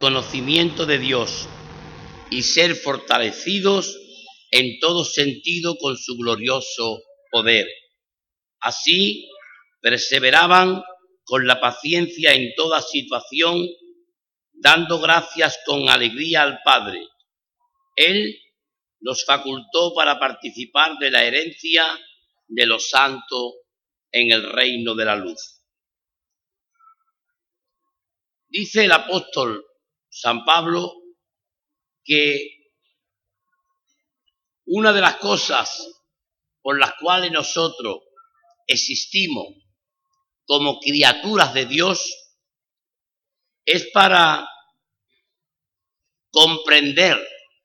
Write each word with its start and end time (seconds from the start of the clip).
conocimiento 0.00 0.86
de 0.86 0.98
Dios 0.98 1.48
y 2.30 2.42
ser 2.42 2.74
fortalecidos 2.74 3.98
en 4.50 4.78
todo 4.80 5.04
sentido 5.04 5.76
con 5.76 5.96
su 5.96 6.16
glorioso 6.16 7.02
poder. 7.30 7.66
Así 8.60 9.28
perseveraban 9.80 10.82
con 11.24 11.46
la 11.46 11.60
paciencia 11.60 12.32
en 12.32 12.54
toda 12.56 12.80
situación, 12.80 13.66
dando 14.52 14.98
gracias 15.00 15.58
con 15.66 15.88
alegría 15.88 16.42
al 16.42 16.60
Padre. 16.64 17.06
Él 17.96 18.40
los 19.00 19.24
facultó 19.24 19.94
para 19.94 20.18
participar 20.18 20.96
de 20.98 21.10
la 21.10 21.24
herencia 21.24 21.86
de 22.48 22.66
los 22.66 22.88
santos 22.88 23.54
en 24.10 24.32
el 24.32 24.50
reino 24.50 24.94
de 24.94 25.04
la 25.04 25.16
luz. 25.16 25.62
Dice 28.48 28.86
el 28.86 28.92
apóstol 28.92 29.67
San 30.08 30.44
Pablo 30.44 30.92
que 32.04 32.58
una 34.66 34.92
de 34.92 35.00
las 35.00 35.16
cosas 35.16 35.86
por 36.60 36.78
las 36.78 36.94
cuales 37.00 37.30
nosotros 37.30 37.98
existimos 38.66 39.46
como 40.46 40.80
criaturas 40.80 41.54
de 41.54 41.66
Dios 41.66 42.14
es 43.64 43.90
para 43.92 44.48
comprender, 46.30 47.18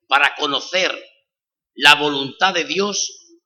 para 0.07 0.35
conocer 0.35 0.93
la 1.75 1.95
voluntad 1.95 2.53
de 2.53 2.65
Dios 2.65 3.39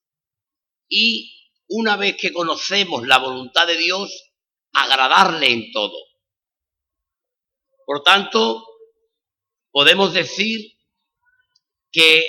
y 0.90 1.34
una 1.68 1.98
vez 1.98 2.18
que 2.18 2.34
conocemos 2.34 3.06
la 3.06 3.18
voluntad 3.18 3.68
de 3.68 3.78
Dios, 3.78 4.32
agradarle 4.74 5.52
en 5.52 5.72
todo. 5.72 5.98
Por 7.86 8.04
tanto, 8.04 8.67
podemos 9.78 10.12
decir 10.12 10.72
que 11.92 12.28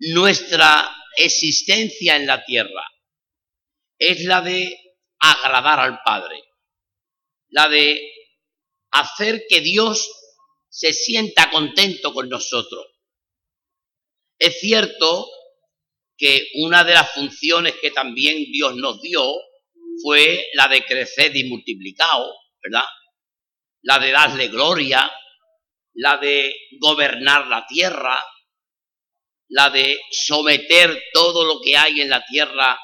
nuestra 0.00 0.92
existencia 1.18 2.16
en 2.16 2.26
la 2.26 2.44
tierra 2.44 2.84
es 3.96 4.24
la 4.24 4.40
de 4.40 4.76
agradar 5.20 5.78
al 5.78 6.02
Padre, 6.02 6.42
la 7.50 7.68
de 7.68 8.12
hacer 8.90 9.44
que 9.48 9.60
Dios 9.60 10.10
se 10.68 10.92
sienta 10.92 11.48
contento 11.52 12.12
con 12.12 12.28
nosotros. 12.28 12.84
Es 14.36 14.58
cierto 14.58 15.30
que 16.16 16.48
una 16.56 16.82
de 16.82 16.94
las 16.94 17.12
funciones 17.12 17.76
que 17.80 17.92
también 17.92 18.50
Dios 18.50 18.74
nos 18.74 19.00
dio 19.00 19.32
fue 20.02 20.44
la 20.54 20.66
de 20.66 20.84
crecer 20.84 21.36
y 21.36 21.44
multiplicado, 21.44 22.34
¿verdad? 22.60 22.88
La 23.82 24.00
de 24.00 24.10
darle 24.10 24.48
gloria, 24.48 25.08
la 26.00 26.16
de 26.16 26.54
gobernar 26.80 27.46
la 27.48 27.66
tierra, 27.66 28.18
la 29.48 29.68
de 29.68 30.00
someter 30.10 30.98
todo 31.12 31.44
lo 31.44 31.60
que 31.60 31.76
hay 31.76 32.00
en 32.00 32.08
la 32.08 32.24
tierra 32.24 32.80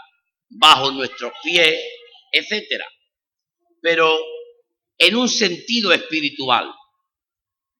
bajo 0.50 0.90
nuestros 0.90 1.32
pies, 1.42 1.82
etc. 2.30 2.82
Pero 3.80 4.18
en 4.98 5.16
un 5.16 5.30
sentido 5.30 5.92
espiritual, 5.92 6.70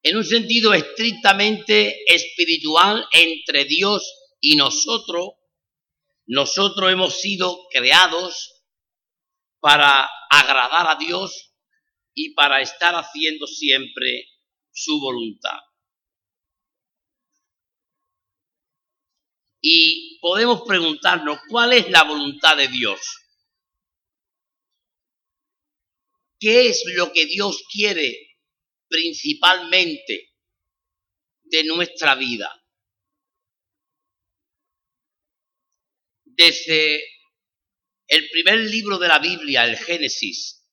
en 0.03 0.17
un 0.17 0.25
sentido 0.25 0.73
estrictamente 0.73 1.95
espiritual 2.07 3.07
entre 3.13 3.67
Dios 3.67 4.11
y 4.41 4.57
nosotros, 4.57 5.35
nosotros 6.25 6.91
hemos 6.91 7.21
sido 7.21 7.67
creados 7.71 8.65
para 9.61 10.09
agradar 10.31 10.89
a 10.89 10.95
Dios 10.99 11.53
y 12.15 12.33
para 12.33 12.63
estar 12.63 12.95
haciendo 12.95 13.47
siempre 13.47 14.31
su 14.77 15.01
voluntad. 15.01 15.59
Y 19.61 20.19
podemos 20.21 20.63
preguntarnos, 20.67 21.41
¿cuál 21.49 21.73
es 21.73 21.91
la 21.91 22.05
voluntad 22.05 22.57
de 22.57 22.69
Dios? 22.69 23.01
¿Qué 26.39 26.69
es 26.69 26.85
lo 26.95 27.11
que 27.13 27.25
Dios 27.25 27.65
quiere 27.73 28.37
principalmente 28.87 30.35
de 31.43 31.65
nuestra 31.65 32.15
vida? 32.15 32.53
Desde 36.25 37.03
el 38.09 38.29
primer 38.29 38.59
libro 38.59 38.99
de 38.99 39.09
la 39.09 39.19
Biblia, 39.19 39.65
el 39.65 39.79
Génesis, 39.79 40.69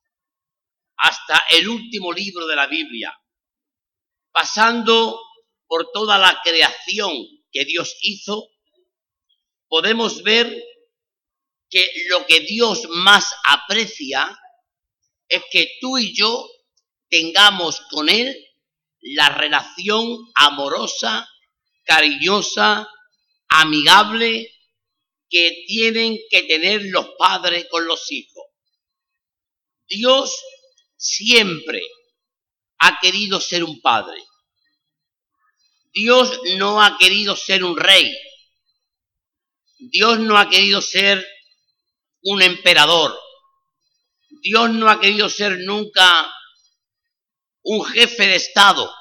hasta 0.97 1.41
el 1.51 1.69
último 1.69 2.11
libro 2.11 2.45
de 2.47 2.55
la 2.57 2.67
Biblia, 2.67 3.17
pasando 4.33 5.21
por 5.67 5.91
toda 5.93 6.17
la 6.17 6.41
creación 6.43 7.13
que 7.51 7.63
Dios 7.65 7.95
hizo, 8.01 8.49
podemos 9.69 10.23
ver 10.23 10.53
que 11.69 11.89
lo 12.09 12.25
que 12.25 12.41
Dios 12.41 12.87
más 12.89 13.33
aprecia 13.45 14.37
es 15.27 15.43
que 15.51 15.71
tú 15.79 15.97
y 15.97 16.13
yo 16.15 16.47
tengamos 17.09 17.81
con 17.89 18.09
Él 18.09 18.35
la 19.01 19.29
relación 19.29 20.17
amorosa, 20.35 21.27
cariñosa, 21.83 22.87
amigable 23.49 24.51
que 25.29 25.63
tienen 25.67 26.17
que 26.29 26.43
tener 26.43 26.83
los 26.85 27.09
padres 27.17 27.67
con 27.69 27.85
los 27.87 28.11
hijos. 28.11 28.45
Dios 29.87 30.39
siempre 30.95 31.81
ha 32.85 32.99
querido 32.99 33.39
ser 33.39 33.63
un 33.63 33.79
padre. 33.81 34.21
Dios 35.93 36.37
no 36.57 36.81
ha 36.81 36.97
querido 36.97 37.33
ser 37.33 37.63
un 37.63 37.77
rey. 37.77 38.13
Dios 39.77 40.19
no 40.19 40.37
ha 40.37 40.49
querido 40.49 40.81
ser 40.81 41.25
un 42.23 42.41
emperador. 42.41 43.17
Dios 44.41 44.69
no 44.71 44.89
ha 44.89 44.99
querido 44.99 45.29
ser 45.29 45.59
nunca 45.59 46.29
un 47.61 47.85
jefe 47.85 48.27
de 48.27 48.35
Estado. 48.35 48.93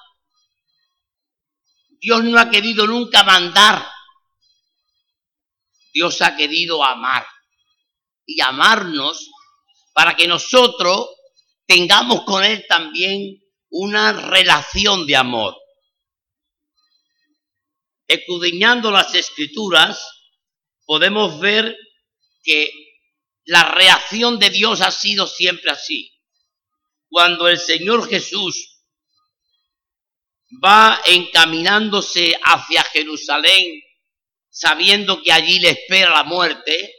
Dios 2.00 2.22
no 2.22 2.38
ha 2.38 2.48
querido 2.50 2.86
nunca 2.86 3.24
mandar. 3.24 3.84
Dios 5.92 6.22
ha 6.22 6.36
querido 6.36 6.84
amar 6.84 7.26
y 8.26 8.40
amarnos 8.40 9.28
para 9.92 10.14
que 10.14 10.28
nosotros 10.28 11.08
tengamos 11.66 12.22
con 12.22 12.44
Él 12.44 12.64
también 12.68 13.41
una 13.72 14.12
relación 14.12 15.06
de 15.06 15.16
amor. 15.16 15.56
Escudriñando 18.06 18.90
las 18.90 19.14
escrituras, 19.14 20.06
podemos 20.84 21.40
ver 21.40 21.74
que 22.42 22.70
la 23.44 23.72
reacción 23.72 24.38
de 24.38 24.50
Dios 24.50 24.82
ha 24.82 24.90
sido 24.90 25.26
siempre 25.26 25.70
así. 25.70 26.12
Cuando 27.08 27.48
el 27.48 27.58
Señor 27.58 28.08
Jesús 28.08 28.82
va 30.62 31.00
encaminándose 31.06 32.38
hacia 32.44 32.84
Jerusalén, 32.84 33.80
sabiendo 34.50 35.22
que 35.22 35.32
allí 35.32 35.60
le 35.60 35.70
espera 35.70 36.10
la 36.10 36.24
muerte, 36.24 36.94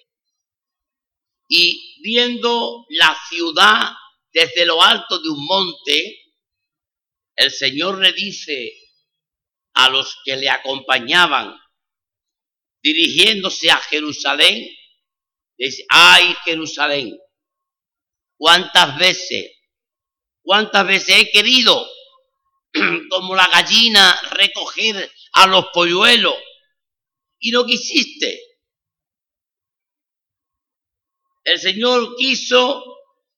y 1.47 2.01
viendo 2.01 2.83
la 2.89 3.15
ciudad 3.29 3.91
desde 4.31 4.65
lo 4.65 4.81
alto 4.81 5.19
de 5.19 5.29
un 5.29 5.45
monte, 5.45 6.22
el 7.35 7.51
Señor 7.51 7.99
le 7.99 8.13
dice 8.13 8.71
a 9.73 9.89
los 9.89 10.17
que 10.23 10.35
le 10.35 10.49
acompañaban, 10.49 11.57
dirigiéndose 12.81 13.71
a 13.71 13.77
Jerusalén, 13.77 14.67
dice, 15.57 15.85
ay 15.89 16.35
Jerusalén, 16.45 17.17
cuántas 18.37 18.97
veces, 18.97 19.51
cuántas 20.41 20.85
veces 20.85 21.15
he 21.17 21.31
querido, 21.31 21.87
como 23.09 23.35
la 23.35 23.47
gallina, 23.47 24.19
recoger 24.31 25.11
a 25.33 25.47
los 25.47 25.67
polluelos 25.73 26.35
y 27.39 27.51
no 27.51 27.65
quisiste. 27.65 28.39
El 31.43 31.59
Señor 31.59 32.15
quiso 32.15 32.83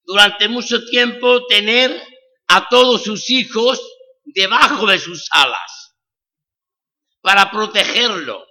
durante 0.04 0.48
mucho 0.48 0.86
tiempo 0.86 1.48
tener 1.48 2.05
a 2.48 2.70
todos 2.70 3.04
sus 3.04 3.30
hijos 3.30 3.82
debajo 4.24 4.86
de 4.88 5.00
sus 5.00 5.28
alas 5.32 5.96
para 7.22 7.50
protegerlo 7.50 8.46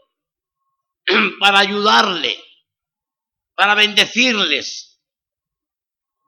para 1.40 1.60
ayudarle, 1.60 2.42
para 3.54 3.74
bendecirles, 3.74 5.00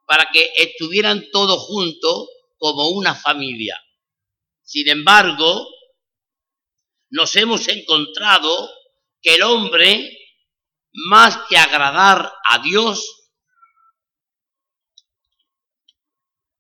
para 0.07 0.31
que 0.31 0.53
estuvieran 0.57 1.25
todos 1.33 1.63
juntos 1.63 2.29
como 2.59 2.91
una 2.91 3.15
familia. 3.15 3.77
Sin 4.63 4.89
embargo, 4.89 5.67
nos 7.11 7.35
hemos 7.37 7.67
encontrado 7.69 8.71
que 9.23 9.35
el 9.35 9.43
hombre, 9.43 10.17
más 10.93 11.39
que 11.49 11.57
agradar 11.57 12.33
a 12.49 12.59
Dios, 12.59 13.26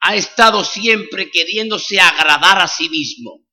ha 0.07 0.15
estado 0.15 0.63
siempre 0.63 1.31
queriéndose 1.33 1.99
agradar 1.99 2.61
a 2.61 2.69
sí 2.69 2.89
mismo. 2.89 3.45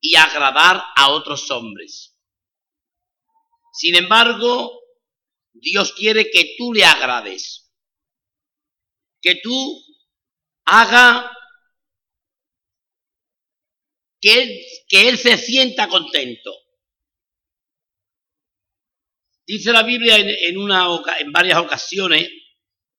y 0.00 0.14
agradar 0.14 0.80
a 0.94 1.10
otros 1.10 1.50
hombres. 1.50 2.16
Sin 3.72 3.96
embargo, 3.96 4.80
Dios 5.52 5.92
quiere 5.92 6.30
que 6.30 6.54
tú 6.56 6.72
le 6.72 6.84
agrades, 6.84 7.68
que 9.20 9.40
tú 9.42 9.84
haga 10.66 11.36
que 14.20 14.40
él, 14.40 14.60
que 14.88 15.08
él 15.08 15.18
se 15.18 15.36
sienta 15.36 15.88
contento. 15.88 16.54
Dice 19.44 19.72
la 19.72 19.82
Biblia 19.82 20.16
en, 20.16 20.28
en 20.28 21.32
varias 21.32 21.58
ocasiones, 21.58 22.30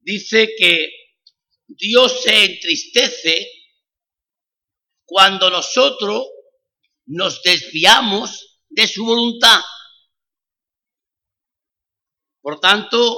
dice 0.02 0.50
que 0.58 0.99
Dios 1.70 2.24
se 2.24 2.46
entristece 2.46 3.48
cuando 5.06 5.50
nosotros 5.52 6.28
nos 7.06 7.42
desviamos 7.44 8.60
de 8.70 8.88
su 8.88 9.06
voluntad. 9.06 9.62
Por 12.42 12.60
tanto, 12.60 13.18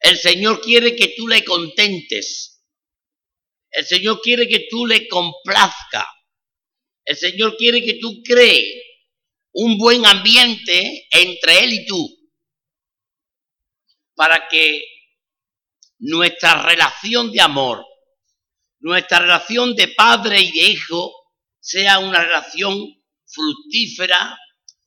el 0.00 0.16
Señor 0.16 0.62
quiere 0.62 0.96
que 0.96 1.14
tú 1.16 1.28
le 1.28 1.44
contentes. 1.44 2.64
El 3.70 3.84
Señor 3.84 4.20
quiere 4.22 4.48
que 4.48 4.66
tú 4.70 4.86
le 4.86 5.06
complazca. 5.06 6.06
El 7.04 7.16
Señor 7.16 7.56
quiere 7.58 7.84
que 7.84 7.94
tú 7.94 8.22
crees 8.24 8.82
un 9.52 9.76
buen 9.76 10.06
ambiente 10.06 11.06
entre 11.10 11.64
Él 11.64 11.72
y 11.74 11.86
tú. 11.86 12.08
Para 14.14 14.48
que 14.48 14.89
nuestra 16.00 16.62
relación 16.62 17.30
de 17.30 17.40
amor, 17.40 17.84
nuestra 18.80 19.20
relación 19.20 19.74
de 19.74 19.88
padre 19.88 20.40
y 20.40 20.50
de 20.50 20.70
hijo 20.70 21.12
sea 21.60 21.98
una 21.98 22.24
relación 22.24 22.74
fructífera, 23.26 24.38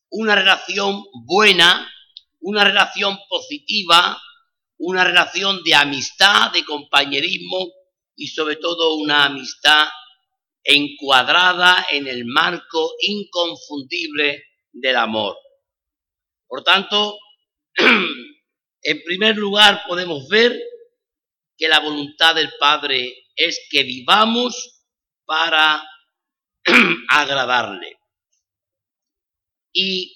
una 0.09 0.35
relación 0.35 1.03
buena, 1.25 1.89
una 2.41 2.63
relación 2.63 3.17
positiva, 3.29 4.19
una 4.77 5.03
relación 5.03 5.63
de 5.63 5.75
amistad, 5.75 6.51
de 6.51 6.65
compañerismo 6.65 7.71
y 8.15 8.27
sobre 8.27 8.55
todo 8.55 8.95
una 8.95 9.25
amistad 9.25 9.87
encuadrada 10.63 11.85
en 11.91 12.07
el 12.07 12.25
marco 12.25 12.91
inconfundible 13.01 14.43
del 14.71 14.95
amor. 14.95 15.37
Por 16.47 16.63
tanto, 16.63 17.17
en 18.81 19.03
primer 19.03 19.37
lugar 19.37 19.83
podemos 19.87 20.27
ver 20.27 20.59
que 21.57 21.67
la 21.67 21.79
voluntad 21.79 22.35
del 22.35 22.51
Padre 22.59 23.13
es 23.35 23.67
que 23.69 23.83
vivamos 23.83 24.81
para 25.25 25.83
agradarle. 27.09 27.99
¿Y 29.71 30.15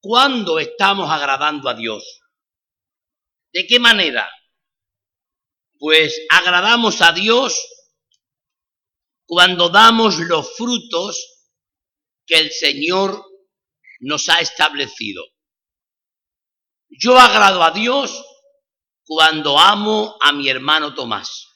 cuándo 0.00 0.58
estamos 0.58 1.10
agradando 1.10 1.68
a 1.68 1.74
Dios? 1.74 2.20
¿De 3.52 3.66
qué 3.66 3.78
manera? 3.78 4.30
Pues 5.78 6.26
agradamos 6.30 7.00
a 7.02 7.12
Dios 7.12 7.66
cuando 9.26 9.68
damos 9.68 10.18
los 10.18 10.56
frutos 10.56 11.48
que 12.26 12.38
el 12.38 12.50
Señor 12.50 13.24
nos 14.00 14.28
ha 14.28 14.40
establecido. 14.40 15.24
Yo 16.88 17.18
agrado 17.18 17.62
a 17.62 17.70
Dios 17.70 18.24
cuando 19.10 19.58
amo 19.58 20.16
a 20.20 20.30
mi 20.30 20.48
hermano 20.48 20.94
Tomás. 20.94 21.48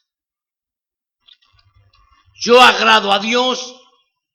Yo 2.34 2.60
agrado 2.60 3.12
a 3.12 3.20
Dios 3.20 3.76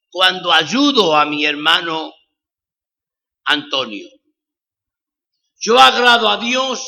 cuando 0.10 0.54
ayudo 0.54 1.14
a 1.18 1.26
mi 1.26 1.44
hermano 1.44 2.14
Antonio. 3.44 4.08
Yo 5.60 5.78
agrado 5.78 6.30
a 6.30 6.38
Dios 6.38 6.82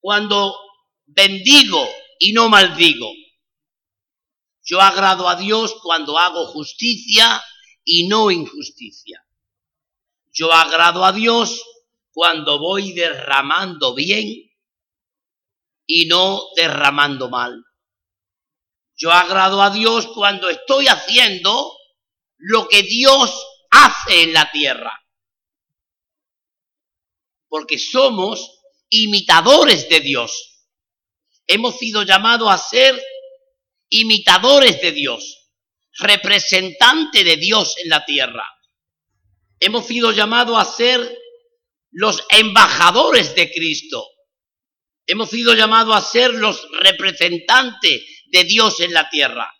cuando 0.00 0.54
bendigo 1.06 1.82
y 2.18 2.34
no 2.34 2.50
maldigo. 2.50 3.10
Yo 4.62 4.82
agrado 4.82 5.26
a 5.26 5.36
Dios 5.36 5.76
cuando 5.82 6.18
hago 6.18 6.46
justicia 6.48 7.42
y 7.84 8.06
no 8.06 8.30
injusticia. 8.30 9.24
Yo 10.30 10.52
agrado 10.52 11.02
a 11.06 11.12
Dios 11.12 11.58
cuando 12.12 12.58
voy 12.58 12.92
derramando 12.92 13.94
bien 13.94 14.51
y 15.86 16.06
no 16.06 16.48
derramando 16.56 17.28
mal. 17.28 17.62
Yo 18.96 19.10
agrado 19.10 19.62
a 19.62 19.70
Dios 19.70 20.06
cuando 20.08 20.48
estoy 20.48 20.86
haciendo 20.86 21.76
lo 22.38 22.68
que 22.68 22.82
Dios 22.82 23.32
hace 23.70 24.22
en 24.22 24.32
la 24.32 24.50
tierra. 24.50 24.92
Porque 27.48 27.78
somos 27.78 28.60
imitadores 28.90 29.88
de 29.88 30.00
Dios. 30.00 30.66
Hemos 31.46 31.78
sido 31.78 32.02
llamados 32.02 32.50
a 32.50 32.58
ser 32.58 33.00
imitadores 33.88 34.80
de 34.80 34.92
Dios, 34.92 35.50
representante 35.98 37.24
de 37.24 37.36
Dios 37.36 37.74
en 37.78 37.88
la 37.90 38.04
tierra. 38.04 38.46
Hemos 39.60 39.86
sido 39.86 40.12
llamados 40.12 40.58
a 40.58 40.64
ser 40.64 41.18
los 41.90 42.24
embajadores 42.30 43.34
de 43.34 43.52
Cristo. 43.52 44.06
Hemos 45.06 45.30
sido 45.30 45.54
llamados 45.54 45.96
a 45.96 46.00
ser 46.00 46.34
los 46.34 46.68
representantes 46.80 48.02
de 48.30 48.44
Dios 48.44 48.80
en 48.80 48.92
la 48.92 49.08
tierra. 49.10 49.52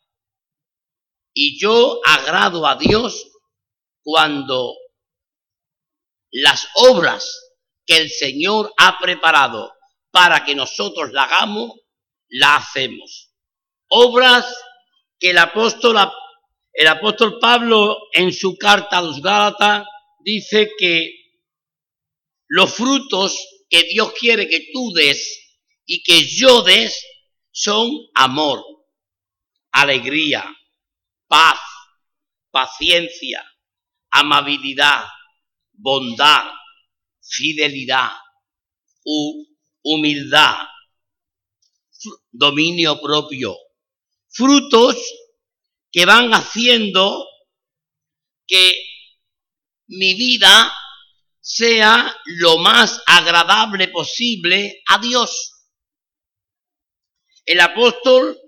Y 1.35 1.59
yo 1.59 2.01
agrado 2.05 2.67
a 2.67 2.77
Dios 2.77 3.27
cuando 4.03 4.75
las 6.31 6.69
obras 6.75 7.55
que 7.87 7.97
el 7.99 8.11
Señor 8.11 8.73
ha 8.79 8.99
preparado 8.99 9.73
para 10.11 10.45
que 10.45 10.55
nosotros 10.55 11.13
la 11.13 11.25
hagamos, 11.25 11.73
la 12.29 12.57
hacemos. 12.57 13.33
Obras 13.89 14.47
que 15.19 15.31
el 15.31 15.39
apóstol, 15.39 15.97
el 16.73 16.87
apóstol 16.87 17.39
Pablo 17.41 17.99
en 18.13 18.33
su 18.33 18.57
carta 18.57 18.99
a 18.99 19.03
los 19.03 19.21
Gálatas 19.21 19.87
dice 20.21 20.71
que 20.79 21.13
los 22.49 22.75
frutos 22.75 23.37
que 23.73 23.85
Dios 23.85 24.13
quiere 24.13 24.47
que 24.51 24.69
tú 24.71 24.93
des 24.93 25.19
y 25.87 26.03
que 26.03 26.23
yo 26.27 26.61
des 26.61 26.95
son 27.51 27.91
amor, 28.15 28.63
alegría, 29.71 30.45
paz, 31.27 31.59
paciencia, 32.51 33.43
amabilidad, 34.11 35.07
bondad, 35.73 36.53
fidelidad, 37.23 38.11
humildad, 39.83 40.69
dominio 42.31 43.01
propio. 43.01 43.57
Frutos 44.29 44.99
que 45.91 46.05
van 46.05 46.31
haciendo 46.35 47.27
que 48.47 48.75
mi 49.87 50.13
vida 50.13 50.71
sea 51.43 52.17
lo 52.25 52.59
más 52.59 53.03
agradable 53.05 53.89
posible 53.89 54.81
a 54.87 54.99
Dios. 54.99 55.67
El 57.45 57.61
apóstol 57.61 58.39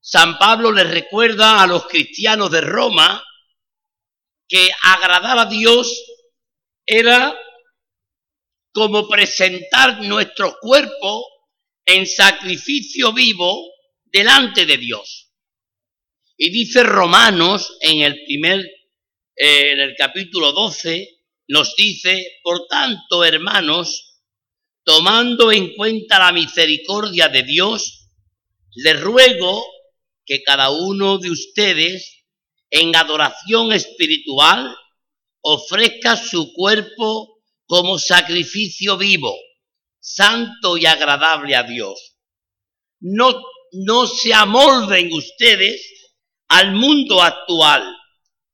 San 0.00 0.38
Pablo 0.38 0.70
le 0.70 0.84
recuerda 0.84 1.62
a 1.62 1.66
los 1.66 1.86
cristianos 1.86 2.50
de 2.50 2.60
Roma 2.60 3.24
que 4.46 4.70
agradar 4.82 5.38
a 5.38 5.46
Dios 5.46 5.90
era 6.84 7.36
como 8.72 9.08
presentar 9.08 10.02
nuestro 10.02 10.58
cuerpo 10.60 11.26
en 11.86 12.06
sacrificio 12.06 13.12
vivo 13.14 13.64
delante 14.04 14.66
de 14.66 14.76
Dios. 14.76 15.32
Y 16.36 16.50
dice 16.50 16.82
Romanos 16.82 17.78
en 17.80 18.02
el 18.02 18.22
primer, 18.26 18.60
eh, 18.60 19.72
en 19.72 19.80
el 19.80 19.96
capítulo 19.96 20.52
12, 20.52 21.15
nos 21.48 21.74
dice, 21.76 22.26
por 22.42 22.66
tanto, 22.68 23.24
hermanos, 23.24 24.20
tomando 24.84 25.52
en 25.52 25.74
cuenta 25.74 26.18
la 26.18 26.32
misericordia 26.32 27.28
de 27.28 27.42
Dios, 27.42 28.10
le 28.74 28.94
ruego 28.94 29.64
que 30.24 30.42
cada 30.42 30.70
uno 30.70 31.18
de 31.18 31.30
ustedes 31.30 32.24
en 32.70 32.94
adoración 32.94 33.72
espiritual 33.72 34.76
ofrezca 35.40 36.16
su 36.16 36.52
cuerpo 36.52 37.40
como 37.66 37.98
sacrificio 37.98 38.96
vivo, 38.96 39.34
santo 40.00 40.76
y 40.76 40.86
agradable 40.86 41.54
a 41.54 41.62
Dios. 41.62 42.16
No, 43.00 43.42
no 43.72 44.06
se 44.06 44.34
amolden 44.34 45.12
ustedes 45.12 45.80
al 46.48 46.72
mundo 46.72 47.22
actual, 47.22 47.84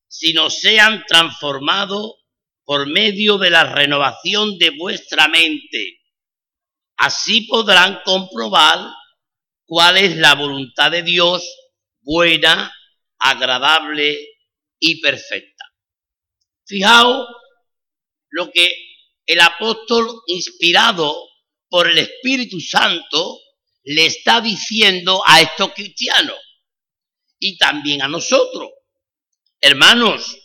sino 0.09 0.51
sean 0.51 1.05
transformados 1.07 2.22
por 2.65 2.87
medio 2.87 3.39
de 3.39 3.51
la 3.51 3.65
renovación 3.65 4.59
de 4.59 4.71
vuestra 4.71 5.29
mente. 5.29 6.01
Así 6.97 7.43
podrán 7.43 8.01
comprobar 8.05 8.79
cuál 9.67 9.97
es 9.97 10.17
la 10.17 10.35
voluntad 10.35 10.91
de 10.91 11.03
Dios, 11.03 11.45
buena, 12.01 12.73
agradable 13.19 14.19
y 14.79 15.01
perfecta. 15.01 15.65
Fijaos 16.67 17.27
lo 18.31 18.51
que 18.51 18.73
el 19.27 19.41
apóstol 19.41 20.09
inspirado 20.27 21.17
por 21.69 21.89
el 21.89 21.99
Espíritu 21.99 22.61
Santo 22.61 23.39
le 23.85 24.07
está 24.07 24.41
diciendo 24.41 25.23
a 25.27 25.41
estos 25.41 25.73
cristianos 25.73 26.37
y 27.39 27.57
también 27.57 28.03
a 28.03 28.09
nosotros. 28.09 28.71
Hermanos, 29.61 30.42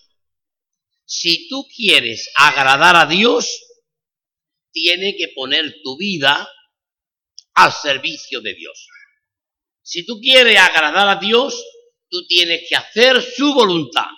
si 1.07 1.47
tú 1.47 1.65
quieres 1.73 2.29
agradar 2.35 2.97
a 2.97 3.05
Dios, 3.05 3.49
tienes 4.73 5.15
que 5.17 5.29
poner 5.29 5.77
tu 5.81 5.97
vida 5.97 6.47
al 7.55 7.71
servicio 7.71 8.41
de 8.41 8.53
Dios. 8.53 8.87
Si 9.81 10.05
tú 10.05 10.19
quieres 10.19 10.59
agradar 10.59 11.07
a 11.07 11.15
Dios, 11.15 11.63
tú 12.09 12.27
tienes 12.27 12.67
que 12.67 12.75
hacer 12.75 13.21
su 13.21 13.53
voluntad. 13.53 14.09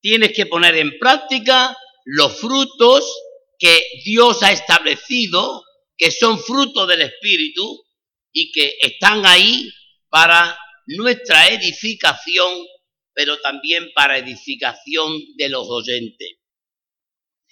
Tienes 0.00 0.32
que 0.32 0.46
poner 0.46 0.76
en 0.76 0.98
práctica 1.00 1.76
los 2.04 2.38
frutos 2.40 3.12
que 3.58 3.84
Dios 4.04 4.42
ha 4.44 4.52
establecido, 4.52 5.64
que 5.96 6.12
son 6.12 6.38
frutos 6.38 6.86
del 6.86 7.02
Espíritu 7.02 7.84
y 8.32 8.52
que 8.52 8.78
están 8.80 9.26
ahí 9.26 9.68
para 10.08 10.56
nuestra 10.86 11.48
edificación, 11.48 12.66
pero 13.12 13.40
también 13.40 13.90
para 13.94 14.18
edificación 14.18 15.18
de 15.36 15.48
los 15.48 15.68
oyentes. 15.68 16.38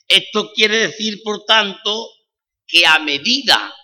Esto 0.07 0.53
quiere 0.55 0.79
decir, 0.89 1.23
por 1.23 1.45
tanto, 1.45 2.11
que 2.67 2.87
a 2.87 2.99
medida 2.99 3.75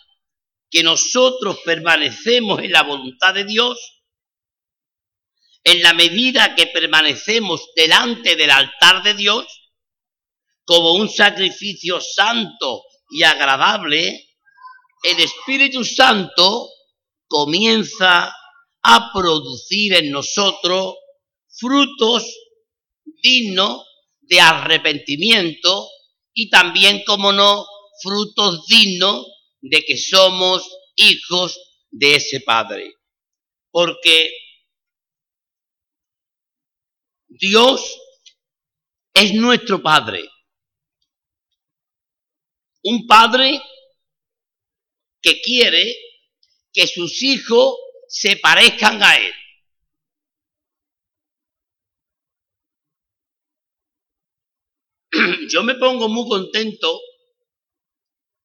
que 0.71 0.83
nosotros 0.83 1.59
permanecemos 1.65 2.61
en 2.61 2.73
la 2.73 2.83
voluntad 2.83 3.35
de 3.35 3.45
Dios, 3.45 4.03
en 5.63 5.83
la 5.83 5.95
medida 5.95 6.55
que 6.55 6.67
permanecemos 6.67 7.71
delante 7.75 8.37
del 8.37 8.51
altar 8.51 9.03
de 9.03 9.15
Dios, 9.15 9.47
como 10.65 10.95
un 10.95 11.09
sacrificio 11.09 12.01
santo 12.01 12.83
y 13.11 13.23
agradable, 13.23 14.29
el 15.03 15.21
Espíritu 15.21 15.85
Santo 15.85 16.71
comienza 17.29 18.35
a 18.83 19.13
producir 19.13 19.95
en 19.95 20.11
nosotros 20.11 20.95
frutos 21.57 22.25
dignos 23.23 23.87
de 24.21 24.41
arrepentimiento 24.41 25.89
y 26.33 26.51
también, 26.51 27.03
como 27.05 27.33
no, 27.33 27.65
frutos 28.03 28.67
dignos 28.67 29.27
de 29.61 29.83
que 29.85 29.97
somos 29.97 30.69
hijos 30.97 31.59
de 31.91 32.17
ese 32.17 32.41
Padre. 32.41 32.95
Porque 33.71 34.31
Dios 37.29 37.99
es 39.15 39.35
nuestro 39.35 39.83
Padre. 39.83 40.29
Un 42.83 43.07
Padre 43.07 43.63
que 45.23 45.41
quiere 45.41 45.97
que 46.73 46.87
sus 46.87 47.23
hijos 47.23 47.77
se 48.09 48.37
parezcan 48.37 49.03
a 49.03 49.17
Él. 49.17 49.33
Yo 55.49 55.63
me 55.63 55.75
pongo 55.75 56.09
muy 56.09 56.29
contento 56.29 57.01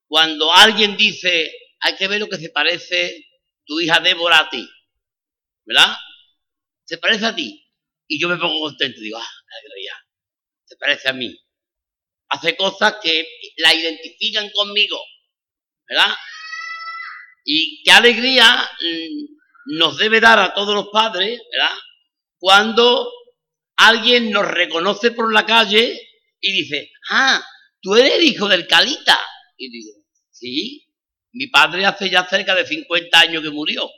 cuando 0.08 0.53
alguien 0.53 0.98
dice, 0.98 1.51
hay 1.79 1.96
que 1.96 2.08
ver 2.08 2.20
lo 2.20 2.27
que 2.27 2.38
se 2.38 2.50
parece 2.50 3.27
tu 3.65 3.79
hija 3.79 4.00
Débora 4.00 4.39
a 4.39 4.50
ti, 4.50 4.68
¿verdad? 5.65 5.96
Se 6.84 6.98
parece 6.98 7.27
a 7.27 7.36
ti. 7.36 7.63
Y 8.08 8.20
yo 8.20 8.27
me 8.27 8.38
pongo 8.38 8.60
contento, 8.60 9.00
digo, 9.00 9.20
ah, 9.20 9.32
alegría, 9.60 9.94
se 10.65 10.75
parece 10.77 11.10
a 11.10 11.13
mí. 11.13 11.38
Hace 12.29 12.56
cosas 12.56 12.96
que 13.01 13.27
la 13.58 13.74
identifican 13.74 14.50
conmigo, 14.50 15.00
¿verdad? 15.88 16.15
Y 17.46 17.84
qué 17.84 17.91
alegría 17.91 18.46
mm, 18.82 19.77
nos 19.77 19.98
debe 19.98 20.20
dar 20.20 20.39
a 20.39 20.53
todos 20.56 20.74
los 20.74 20.89
padres, 20.89 21.39
¿verdad? 21.51 21.77
Cuando 22.39 23.12
alguien 23.75 24.32
nos 24.32 24.48
reconoce 24.48 25.12
por 25.12 25.32
la 25.32 25.46
calle 25.46 26.09
y 26.41 26.51
dice, 26.51 26.91
ah, 27.10 27.43
tú 27.81 27.96
eres 27.96 28.24
hijo 28.24 28.48
del 28.48 28.67
Calita. 28.67 29.19
Y 29.58 29.69
digo, 29.69 30.00
Sí, 30.39 30.88
mi 31.34 31.48
padre 31.48 31.86
hace 31.86 32.10
ya 32.10 32.25
cerca 32.25 32.55
de 32.55 32.65
50 32.65 33.19
años 33.19 33.43
que 33.43 33.50
murió. 33.50 33.89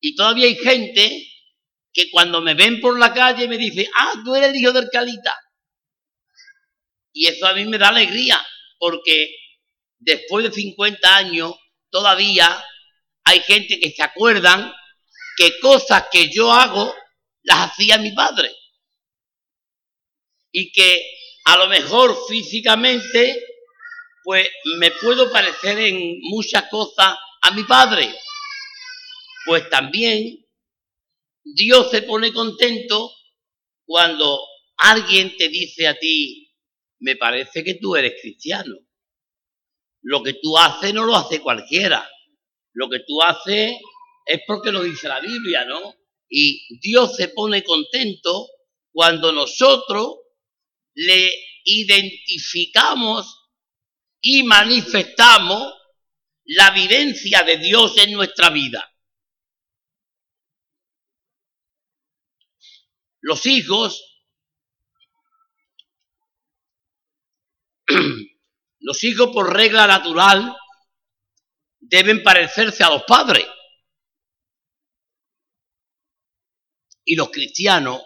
Y 0.00 0.14
todavía 0.14 0.46
hay 0.46 0.56
gente 0.56 1.30
que 1.92 2.10
cuando 2.10 2.40
me 2.40 2.54
ven 2.54 2.80
por 2.80 2.98
la 2.98 3.12
calle 3.12 3.46
me 3.46 3.58
dice, 3.58 3.90
ah, 3.96 4.14
tú 4.24 4.34
eres 4.34 4.50
el 4.50 4.56
hijo 4.56 4.72
del 4.72 4.88
Calita. 4.90 5.36
Y 7.12 7.26
eso 7.26 7.46
a 7.46 7.52
mí 7.52 7.66
me 7.66 7.76
da 7.76 7.88
alegría, 7.88 8.40
porque 8.78 9.34
después 9.98 10.44
de 10.44 10.52
50 10.52 11.16
años 11.16 11.54
todavía 11.90 12.64
hay 13.24 13.40
gente 13.40 13.78
que 13.78 13.90
se 13.90 14.02
acuerdan 14.02 14.72
que 15.36 15.58
cosas 15.60 16.06
que 16.10 16.30
yo 16.30 16.50
hago 16.50 16.94
las 17.42 17.70
hacía 17.70 17.98
mi 17.98 18.12
padre. 18.12 18.50
Y 20.52 20.72
que 20.72 21.02
a 21.44 21.56
lo 21.56 21.68
mejor 21.68 22.16
físicamente 22.28 23.44
pues 24.22 24.48
me 24.78 24.90
puedo 24.90 25.30
parecer 25.32 25.78
en 25.78 26.20
muchas 26.22 26.68
cosas 26.68 27.16
a 27.40 27.50
mi 27.52 27.64
padre. 27.64 28.14
Pues 29.46 29.68
también 29.70 30.46
Dios 31.42 31.90
se 31.90 32.02
pone 32.02 32.32
contento 32.32 33.10
cuando 33.84 34.40
alguien 34.76 35.36
te 35.36 35.48
dice 35.48 35.88
a 35.88 35.98
ti, 35.98 36.54
me 37.00 37.16
parece 37.16 37.64
que 37.64 37.74
tú 37.74 37.96
eres 37.96 38.20
cristiano. 38.20 38.76
Lo 40.02 40.22
que 40.22 40.34
tú 40.34 40.56
haces 40.56 40.94
no 40.94 41.04
lo 41.04 41.16
hace 41.16 41.40
cualquiera. 41.40 42.08
Lo 42.72 42.88
que 42.88 43.00
tú 43.00 43.20
haces 43.22 43.72
es 44.26 44.40
porque 44.46 44.70
lo 44.70 44.82
dice 44.82 45.08
la 45.08 45.20
Biblia, 45.20 45.64
¿no? 45.64 45.94
Y 46.28 46.78
Dios 46.80 47.16
se 47.16 47.28
pone 47.28 47.64
contento 47.64 48.46
cuando 48.92 49.32
nosotros 49.32 50.19
le 50.94 51.32
identificamos 51.64 53.48
y 54.20 54.42
manifestamos 54.42 55.74
la 56.44 56.70
vivencia 56.70 57.42
de 57.42 57.58
Dios 57.58 57.96
en 57.98 58.12
nuestra 58.12 58.50
vida. 58.50 58.86
Los 63.20 63.46
hijos, 63.46 64.24
los 68.80 69.04
hijos 69.04 69.30
por 69.32 69.54
regla 69.54 69.86
natural 69.86 70.56
deben 71.78 72.22
parecerse 72.22 72.82
a 72.82 72.90
los 72.90 73.02
padres. 73.04 73.46
Y 77.04 77.16
los 77.16 77.30
cristianos 77.30 78.02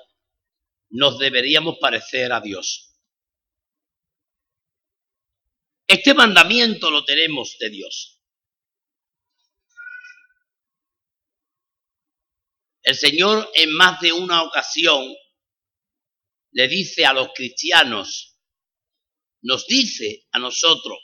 nos 0.95 1.19
deberíamos 1.19 1.79
parecer 1.79 2.33
a 2.33 2.41
Dios. 2.41 2.95
Este 5.89 6.15
mandamiento 6.15 6.89
lo 6.89 7.05
tenemos 7.05 7.57
de 7.59 7.71
Dios. 7.71 8.23
El 12.83 12.95
Señor 12.95 13.51
en 13.55 13.73
más 13.73 14.01
de 14.01 14.13
una 14.13 14.45
ocasión 14.45 15.13
le 16.53 16.69
dice 16.69 17.05
a 17.05 17.13
los 17.13 17.31
cristianos, 17.35 18.39
nos 19.43 19.67
dice 19.67 20.29
a 20.31 20.39
nosotros 20.39 20.99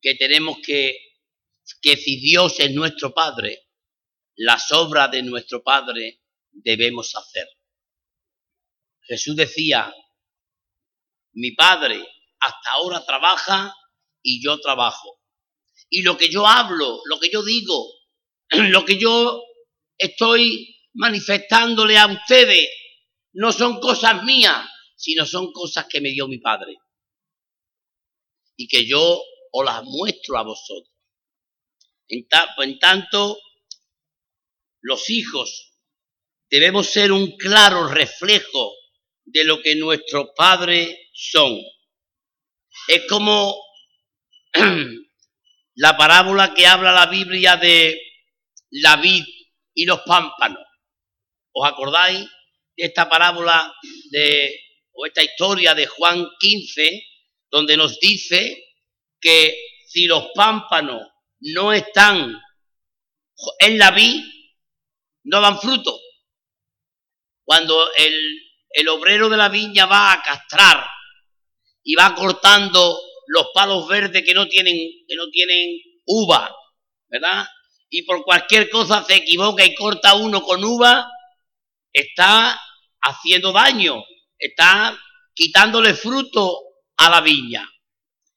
que 0.00 0.14
tenemos 0.14 0.58
que, 0.64 0.96
que 1.82 1.96
si 1.96 2.20
Dios 2.20 2.60
es 2.60 2.72
nuestro 2.72 3.12
Padre, 3.12 3.66
las 4.36 4.70
obras 4.70 5.10
de 5.10 5.24
nuestro 5.24 5.64
Padre 5.64 6.22
debemos 6.52 7.16
hacer. 7.16 7.48
Jesús 9.06 9.36
decía, 9.36 9.92
mi 11.34 11.52
Padre 11.52 12.06
hasta 12.40 12.70
ahora 12.72 13.04
trabaja 13.04 13.74
y 14.22 14.42
yo 14.42 14.58
trabajo. 14.60 15.20
Y 15.90 16.02
lo 16.02 16.16
que 16.16 16.30
yo 16.30 16.46
hablo, 16.46 17.00
lo 17.04 17.18
que 17.20 17.30
yo 17.30 17.42
digo, 17.42 17.88
lo 18.50 18.84
que 18.84 18.98
yo 18.98 19.42
estoy 19.98 20.76
manifestándole 20.94 21.98
a 21.98 22.06
ustedes, 22.06 22.68
no 23.34 23.52
son 23.52 23.80
cosas 23.80 24.22
mías, 24.24 24.66
sino 24.96 25.26
son 25.26 25.52
cosas 25.52 25.86
que 25.86 26.00
me 26.00 26.10
dio 26.10 26.28
mi 26.28 26.38
Padre. 26.38 26.76
Y 28.56 28.68
que 28.68 28.86
yo 28.86 29.22
os 29.52 29.64
las 29.64 29.82
muestro 29.84 30.38
a 30.38 30.42
vosotros. 30.42 30.92
En, 32.08 32.26
en 32.58 32.78
tanto, 32.78 33.38
los 34.80 35.10
hijos 35.10 35.72
debemos 36.48 36.86
ser 36.86 37.10
un 37.10 37.36
claro 37.36 37.88
reflejo 37.88 38.72
de 39.24 39.44
lo 39.44 39.60
que 39.62 39.76
nuestros 39.76 40.28
padres 40.36 40.96
son. 41.12 41.58
Es 42.88 43.06
como 43.08 43.56
la 45.74 45.96
parábola 45.96 46.54
que 46.54 46.66
habla 46.66 46.92
la 46.92 47.06
Biblia 47.06 47.56
de 47.56 48.00
la 48.70 48.96
vid 48.96 49.24
y 49.74 49.84
los 49.86 50.00
pámpanos. 50.02 50.64
¿Os 51.52 51.68
acordáis 51.68 52.20
de 52.76 52.86
esta 52.86 53.08
parábola 53.08 53.72
de, 54.10 54.60
o 54.92 55.06
esta 55.06 55.22
historia 55.22 55.74
de 55.74 55.86
Juan 55.86 56.26
15, 56.38 57.02
donde 57.50 57.76
nos 57.76 57.98
dice 58.00 58.64
que 59.20 59.56
si 59.86 60.06
los 60.06 60.28
pámpanos 60.34 61.02
no 61.40 61.72
están 61.72 62.40
en 63.60 63.78
la 63.78 63.90
vid, 63.90 64.22
no 65.24 65.40
dan 65.40 65.58
fruto. 65.60 65.98
Cuando 67.44 67.92
el, 67.94 68.40
el 68.74 68.88
obrero 68.88 69.28
de 69.28 69.36
la 69.36 69.48
viña 69.48 69.86
va 69.86 70.12
a 70.12 70.20
castrar 70.20 70.84
y 71.84 71.94
va 71.94 72.14
cortando 72.14 73.00
los 73.28 73.46
palos 73.54 73.86
verdes 73.86 74.24
que 74.24 74.34
no 74.34 74.48
tienen, 74.48 74.76
que 75.06 75.14
no 75.14 75.28
tienen 75.30 75.78
uva, 76.06 76.54
¿verdad? 77.08 77.46
Y 77.88 78.02
por 78.02 78.24
cualquier 78.24 78.68
cosa 78.68 79.04
se 79.04 79.14
equivoca 79.14 79.64
y 79.64 79.76
corta 79.76 80.14
uno 80.14 80.42
con 80.42 80.64
uva, 80.64 81.08
está 81.92 82.60
haciendo 83.00 83.52
daño, 83.52 84.02
está 84.36 84.98
quitándole 85.32 85.94
fruto 85.94 86.58
a 86.96 87.08
la 87.08 87.20
viña. 87.20 87.70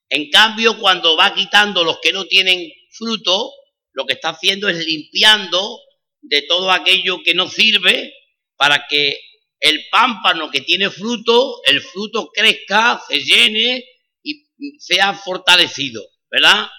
En 0.07 0.29
cambio, 0.29 0.77
cuando 0.79 1.17
va 1.17 1.33
quitando 1.33 1.83
los 1.83 1.99
que 1.99 2.13
no 2.13 2.25
tienen 2.25 2.71
fruto, 2.91 3.51
lo 3.93 4.05
que 4.05 4.13
está 4.13 4.29
haciendo 4.29 4.69
es 4.69 4.85
limpiando 4.85 5.79
de 6.21 6.43
todo 6.43 6.71
aquello 6.71 7.23
que 7.23 7.33
no 7.33 7.49
sirve 7.49 8.13
para 8.55 8.85
que 8.87 9.19
el 9.59 9.85
pámpano 9.91 10.49
que 10.49 10.61
tiene 10.61 10.89
fruto, 10.89 11.61
el 11.65 11.81
fruto 11.81 12.29
crezca, 12.33 13.01
se 13.07 13.19
llene 13.19 13.83
y 14.23 14.45
sea 14.79 15.13
fortalecido, 15.13 16.03
¿verdad? 16.29 16.69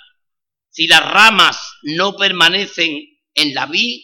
Si 0.71 0.87
las 0.87 1.01
ramas 1.01 1.59
no 1.83 2.17
permanecen 2.17 2.97
en 3.35 3.55
la 3.55 3.67
vid, 3.67 4.03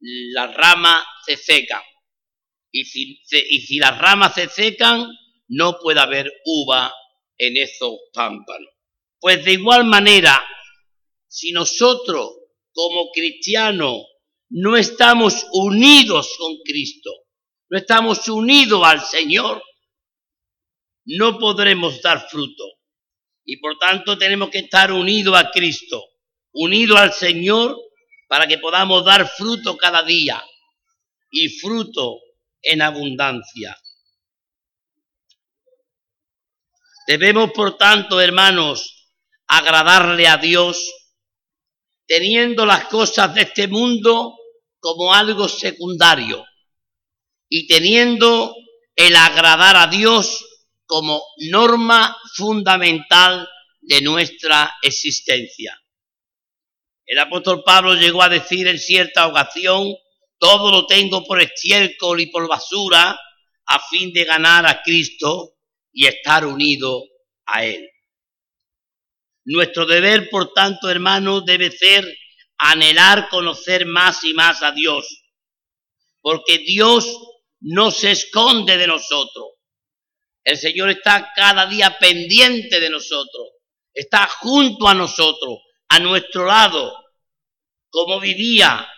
las 0.00 0.54
ramas 0.54 1.04
se 1.26 1.36
secan. 1.36 1.82
Y 2.70 2.84
si, 2.84 3.20
y 3.50 3.60
si 3.60 3.78
las 3.78 3.98
ramas 3.98 4.34
se 4.34 4.48
secan, 4.48 5.06
no 5.48 5.78
puede 5.78 6.00
haber 6.00 6.32
uva 6.46 6.92
en 7.36 7.56
esos 7.58 7.92
pámpanos. 8.12 8.70
Pues 9.20 9.44
de 9.44 9.52
igual 9.52 9.84
manera, 9.84 10.42
si 11.28 11.52
nosotros 11.52 12.38
como 12.72 13.10
cristianos 13.12 14.06
no 14.48 14.76
estamos 14.76 15.46
unidos 15.52 16.34
con 16.38 16.56
Cristo, 16.64 17.10
no 17.72 17.78
estamos 17.78 18.28
unidos 18.28 18.82
al 18.84 19.00
Señor, 19.02 19.62
no 21.06 21.38
podremos 21.38 22.02
dar 22.02 22.28
fruto. 22.28 22.64
Y 23.46 23.56
por 23.56 23.78
tanto 23.78 24.18
tenemos 24.18 24.50
que 24.50 24.58
estar 24.58 24.92
unidos 24.92 25.34
a 25.38 25.50
Cristo, 25.50 26.04
unidos 26.52 27.00
al 27.00 27.14
Señor, 27.14 27.78
para 28.28 28.46
que 28.46 28.58
podamos 28.58 29.06
dar 29.06 29.26
fruto 29.26 29.78
cada 29.78 30.02
día 30.02 30.44
y 31.30 31.48
fruto 31.48 32.18
en 32.60 32.82
abundancia. 32.82 33.74
Debemos, 37.06 37.52
por 37.52 37.78
tanto, 37.78 38.20
hermanos, 38.20 39.14
agradarle 39.46 40.28
a 40.28 40.36
Dios, 40.36 40.92
teniendo 42.06 42.66
las 42.66 42.84
cosas 42.88 43.34
de 43.34 43.42
este 43.42 43.66
mundo 43.66 44.36
como 44.78 45.14
algo 45.14 45.48
secundario 45.48 46.44
y 47.54 47.66
teniendo 47.66 48.56
el 48.96 49.14
agradar 49.14 49.76
a 49.76 49.86
Dios 49.86 50.42
como 50.86 51.22
norma 51.50 52.16
fundamental 52.34 53.46
de 53.82 54.00
nuestra 54.00 54.74
existencia. 54.80 55.78
El 57.04 57.18
apóstol 57.18 57.62
Pablo 57.62 57.94
llegó 57.94 58.22
a 58.22 58.30
decir 58.30 58.68
en 58.68 58.78
cierta 58.78 59.26
ocasión, 59.26 59.94
todo 60.38 60.70
lo 60.70 60.86
tengo 60.86 61.24
por 61.24 61.42
estiércol 61.42 62.22
y 62.22 62.30
por 62.30 62.48
basura 62.48 63.20
a 63.66 63.80
fin 63.80 64.14
de 64.14 64.24
ganar 64.24 64.64
a 64.64 64.80
Cristo 64.80 65.56
y 65.92 66.06
estar 66.06 66.46
unido 66.46 67.04
a 67.44 67.66
Él. 67.66 67.86
Nuestro 69.44 69.84
deber, 69.84 70.30
por 70.30 70.54
tanto, 70.54 70.88
hermanos, 70.88 71.44
debe 71.44 71.70
ser 71.70 72.16
anhelar 72.56 73.28
conocer 73.28 73.84
más 73.84 74.24
y 74.24 74.32
más 74.32 74.62
a 74.62 74.72
Dios, 74.72 75.22
porque 76.22 76.56
Dios 76.56 77.14
no 77.62 77.90
se 77.90 78.12
esconde 78.12 78.76
de 78.76 78.86
nosotros. 78.86 79.52
El 80.44 80.56
Señor 80.56 80.90
está 80.90 81.32
cada 81.34 81.66
día 81.66 81.98
pendiente 81.98 82.80
de 82.80 82.90
nosotros, 82.90 83.48
está 83.94 84.26
junto 84.26 84.88
a 84.88 84.94
nosotros, 84.94 85.58
a 85.88 85.98
nuestro 85.98 86.46
lado, 86.46 86.92
como 87.90 88.20
vivía 88.20 88.88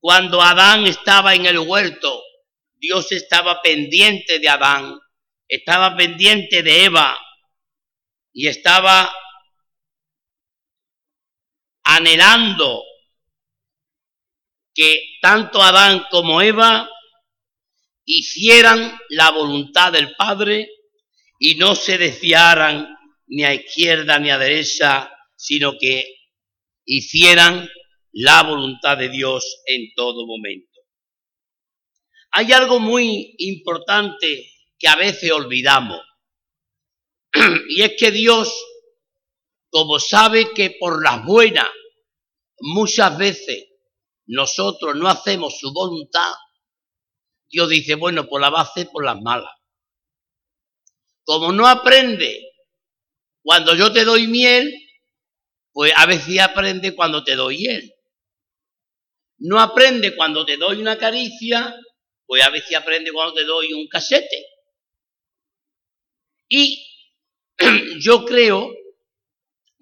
cuando 0.00 0.40
Adán 0.42 0.86
estaba 0.86 1.34
en 1.34 1.46
el 1.46 1.58
huerto. 1.58 2.22
Dios 2.74 3.10
estaba 3.12 3.60
pendiente 3.60 4.38
de 4.38 4.48
Adán 4.48 4.98
estaba 5.48 5.96
pendiente 5.96 6.62
de 6.62 6.84
Eva 6.84 7.18
y 8.32 8.46
estaba 8.46 9.12
anhelando 11.84 12.84
que 14.74 15.18
tanto 15.22 15.62
Adán 15.62 16.06
como 16.10 16.42
Eva 16.42 16.88
hicieran 18.08 18.98
la 19.10 19.30
voluntad 19.30 19.92
del 19.92 20.16
Padre 20.16 20.70
y 21.38 21.56
no 21.56 21.74
se 21.74 21.98
desviaran 21.98 22.88
ni 23.26 23.44
a 23.44 23.52
izquierda 23.52 24.18
ni 24.18 24.30
a 24.30 24.38
derecha, 24.38 25.12
sino 25.36 25.74
que 25.78 26.04
hicieran 26.86 27.68
la 28.12 28.42
voluntad 28.44 28.96
de 28.96 29.10
Dios 29.10 29.60
en 29.66 29.92
todo 29.94 30.26
momento. 30.26 30.80
Hay 32.30 32.50
algo 32.52 32.80
muy 32.80 33.34
importante 33.38 34.52
que 34.78 34.88
a 34.88 34.96
veces 34.96 35.30
olvidamos. 35.30 36.00
Y 37.68 37.82
es 37.82 37.92
que 37.98 38.10
Dios, 38.10 38.54
como 39.68 40.00
sabe 40.00 40.54
que 40.54 40.76
por 40.80 41.02
las 41.04 41.24
buenas 41.26 41.68
muchas 42.60 43.18
veces 43.18 43.66
nosotros 44.26 44.96
no 44.96 45.08
hacemos 45.08 45.58
su 45.58 45.72
voluntad, 45.74 46.32
Dios 47.50 47.68
dice, 47.68 47.94
bueno, 47.94 48.26
pues 48.26 48.40
la 48.40 48.48
hacer 48.48 48.88
por 48.92 49.04
las 49.04 49.20
malas. 49.20 49.52
Como 51.24 51.52
no 51.52 51.66
aprende 51.66 52.42
cuando 53.42 53.74
yo 53.74 53.92
te 53.92 54.04
doy 54.04 54.26
miel, 54.26 54.72
pues 55.72 55.92
a 55.96 56.06
veces 56.06 56.40
aprende 56.40 56.94
cuando 56.94 57.24
te 57.24 57.36
doy 57.36 57.58
hiel. 57.58 57.94
No 59.38 59.60
aprende 59.60 60.16
cuando 60.16 60.44
te 60.44 60.56
doy 60.56 60.80
una 60.80 60.98
caricia, 60.98 61.74
pues 62.26 62.42
a 62.42 62.50
veces 62.50 62.76
aprende 62.76 63.12
cuando 63.12 63.34
te 63.34 63.44
doy 63.44 63.72
un 63.72 63.86
casete. 63.88 64.44
Y 66.48 66.84
yo 68.00 68.24
creo 68.24 68.74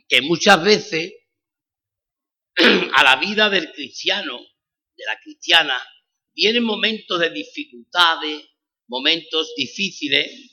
que 0.08 0.20
muchas 0.22 0.62
veces 0.62 1.14
a 2.94 3.02
la 3.02 3.16
vida 3.16 3.48
del 3.50 3.72
cristiano, 3.72 4.38
de 4.96 5.04
la 5.04 5.18
cristiana, 5.18 5.76
vienen 6.36 6.64
momentos 6.64 7.18
de 7.18 7.30
dificultades, 7.30 8.44
momentos 8.86 9.54
difíciles, 9.56 10.52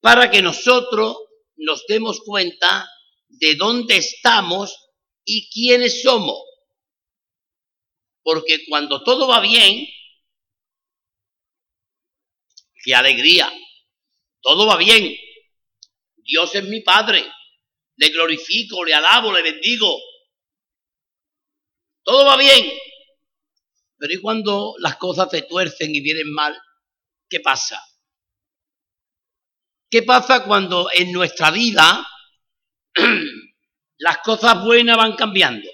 para 0.00 0.30
que 0.30 0.42
nosotros 0.42 1.16
nos 1.56 1.86
demos 1.86 2.20
cuenta 2.20 2.90
de 3.28 3.54
dónde 3.54 3.96
estamos 3.96 4.76
y 5.24 5.48
quiénes 5.50 6.02
somos. 6.02 6.42
Porque 8.22 8.64
cuando 8.68 9.02
todo 9.04 9.28
va 9.28 9.40
bien, 9.40 9.86
qué 12.84 12.94
alegría, 12.94 13.50
todo 14.42 14.66
va 14.66 14.76
bien, 14.76 15.16
Dios 16.16 16.54
es 16.54 16.64
mi 16.64 16.80
Padre. 16.80 17.24
Le 17.96 18.08
glorifico, 18.08 18.84
le 18.84 18.94
alabo, 18.94 19.32
le 19.32 19.42
bendigo. 19.42 19.94
Todo 22.02 22.24
va 22.24 22.36
bien. 22.36 22.79
Pero 24.00 24.14
¿y 24.14 24.16
cuando 24.16 24.76
las 24.78 24.96
cosas 24.96 25.30
se 25.30 25.42
tuercen 25.42 25.94
y 25.94 26.00
vienen 26.00 26.32
mal? 26.32 26.58
¿Qué 27.28 27.38
pasa? 27.40 27.78
¿Qué 29.90 30.02
pasa 30.02 30.42
cuando 30.44 30.88
en 30.96 31.12
nuestra 31.12 31.50
vida 31.50 32.06
las 33.98 34.18
cosas 34.18 34.64
buenas 34.64 34.96
van 34.96 35.16
cambiando? 35.16 35.68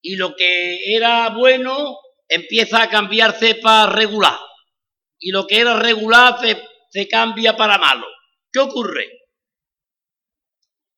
Y 0.00 0.16
lo 0.16 0.34
que 0.34 0.94
era 0.96 1.28
bueno 1.28 1.98
empieza 2.26 2.82
a 2.82 2.88
cambiarse 2.88 3.56
para 3.56 3.92
regular. 3.92 4.38
Y 5.18 5.30
lo 5.30 5.46
que 5.46 5.58
era 5.60 5.78
regular 5.78 6.40
se, 6.40 6.56
se 6.88 7.06
cambia 7.06 7.54
para 7.54 7.76
malo. 7.76 8.06
¿Qué 8.50 8.60
ocurre? 8.60 9.10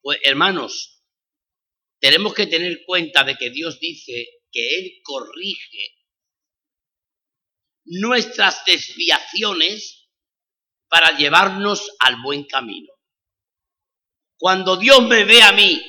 Pues 0.01 0.21
hermanos, 0.23 1.03
tenemos 1.99 2.33
que 2.33 2.47
tener 2.47 2.85
cuenta 2.87 3.25
de 3.25 3.35
que 3.37 3.51
Dios 3.51 3.81
dice 3.81 4.40
que 4.51 4.79
Él 4.79 5.01
corrige 5.03 6.01
nuestras 7.85 8.65
desviaciones 8.65 10.09
para 10.89 11.17
llevarnos 11.17 11.91
al 12.01 12.21
buen 12.23 12.45
camino. 12.45 12.93
Cuando 14.37 14.77
Dios 14.77 15.03
me 15.07 15.25
ve 15.25 15.43
a 15.43 15.53
mí, 15.53 15.81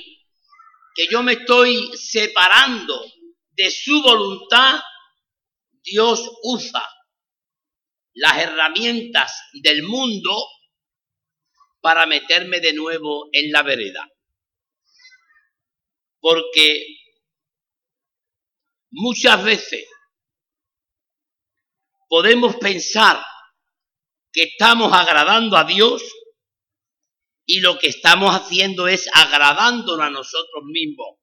que 0.96 1.08
yo 1.08 1.24
me 1.24 1.34
estoy 1.34 1.92
separando 1.96 3.02
de 3.52 3.72
su 3.72 4.02
voluntad, 4.02 4.80
Dios 5.84 6.30
usa 6.44 6.88
las 8.14 8.38
herramientas 8.38 9.32
del 9.54 9.84
mundo 9.84 10.36
para 11.80 12.06
meterme 12.06 12.60
de 12.60 12.74
nuevo 12.74 13.30
en 13.32 13.52
la 13.52 13.64
vereda. 13.64 14.08
Porque 16.20 17.01
muchas 18.92 19.44
veces 19.44 19.88
podemos 22.08 22.56
pensar 22.58 23.24
que 24.32 24.44
estamos 24.44 24.92
agradando 24.94 25.58
a 25.58 25.64
Dios 25.64 26.04
y 27.46 27.60
lo 27.60 27.78
que 27.80 27.88
estamos 27.88 28.34
haciendo 28.34 28.88
es 28.88 29.10
agradándonos 29.14 30.06
a 30.06 30.10
nosotros 30.10 30.64
mismos. 30.66 31.18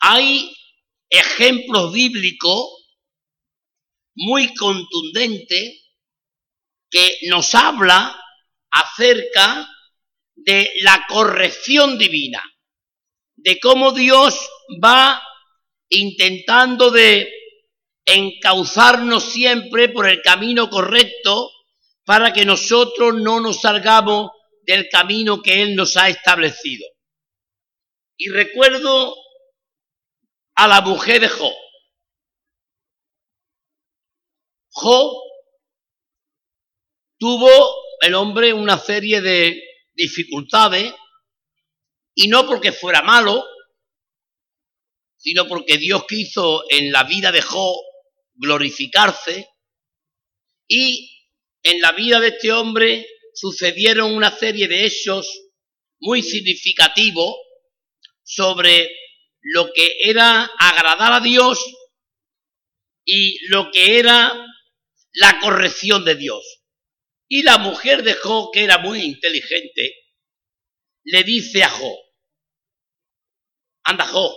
Hay 0.00 0.54
ejemplos 1.08 1.92
bíblicos 1.92 2.86
muy 4.14 4.54
contundentes 4.54 5.86
que 6.90 7.18
nos 7.28 7.54
habla 7.54 8.18
acerca 8.70 9.68
de 10.34 10.70
la 10.82 11.06
corrección 11.08 11.98
divina, 11.98 12.42
de 13.36 13.60
cómo 13.60 13.92
Dios 13.92 14.38
va 14.82 15.22
intentando 15.88 16.90
de 16.90 17.30
encauzarnos 18.04 19.24
siempre 19.24 19.88
por 19.88 20.08
el 20.08 20.22
camino 20.22 20.68
correcto 20.70 21.50
para 22.04 22.32
que 22.32 22.44
nosotros 22.44 23.14
no 23.14 23.40
nos 23.40 23.60
salgamos 23.60 24.30
del 24.62 24.88
camino 24.88 25.42
que 25.42 25.62
Él 25.62 25.74
nos 25.74 25.96
ha 25.96 26.08
establecido. 26.08 26.86
Y 28.16 28.30
recuerdo 28.30 29.14
a 30.54 30.68
la 30.68 30.80
mujer 30.80 31.20
de 31.20 31.28
Job. 31.28 31.54
Job 34.70 35.22
tuvo 37.18 37.50
el 38.00 38.14
hombre 38.14 38.52
una 38.52 38.78
serie 38.78 39.20
de 39.20 39.62
dificultades 39.94 40.94
y 42.16 42.28
no 42.28 42.46
porque 42.46 42.72
fuera 42.72 43.02
malo, 43.02 43.44
sino 45.18 45.46
porque 45.46 45.76
Dios 45.76 46.06
quiso 46.08 46.64
en 46.70 46.90
la 46.90 47.04
vida 47.04 47.30
de 47.30 47.42
Job 47.42 47.76
glorificarse 48.34 49.48
y 50.66 51.28
en 51.62 51.80
la 51.80 51.92
vida 51.92 52.18
de 52.18 52.28
este 52.28 52.52
hombre 52.52 53.06
sucedieron 53.34 54.14
una 54.14 54.30
serie 54.30 54.66
de 54.66 54.86
hechos 54.86 55.28
muy 56.00 56.22
significativos 56.22 57.36
sobre 58.22 58.90
lo 59.42 59.72
que 59.74 59.98
era 60.04 60.50
agradar 60.58 61.12
a 61.12 61.20
Dios 61.20 61.62
y 63.04 63.46
lo 63.48 63.70
que 63.70 63.98
era 63.98 64.34
la 65.12 65.38
corrección 65.40 66.04
de 66.04 66.16
Dios. 66.16 66.62
Y 67.28 67.42
la 67.42 67.58
mujer 67.58 68.02
de 68.02 68.14
Job, 68.14 68.52
que 68.52 68.64
era 68.64 68.78
muy 68.78 69.02
inteligente, 69.02 69.94
le 71.04 71.22
dice 71.24 71.62
a 71.62 71.68
Job, 71.68 72.05
anda 73.86 74.06
Job, 74.06 74.34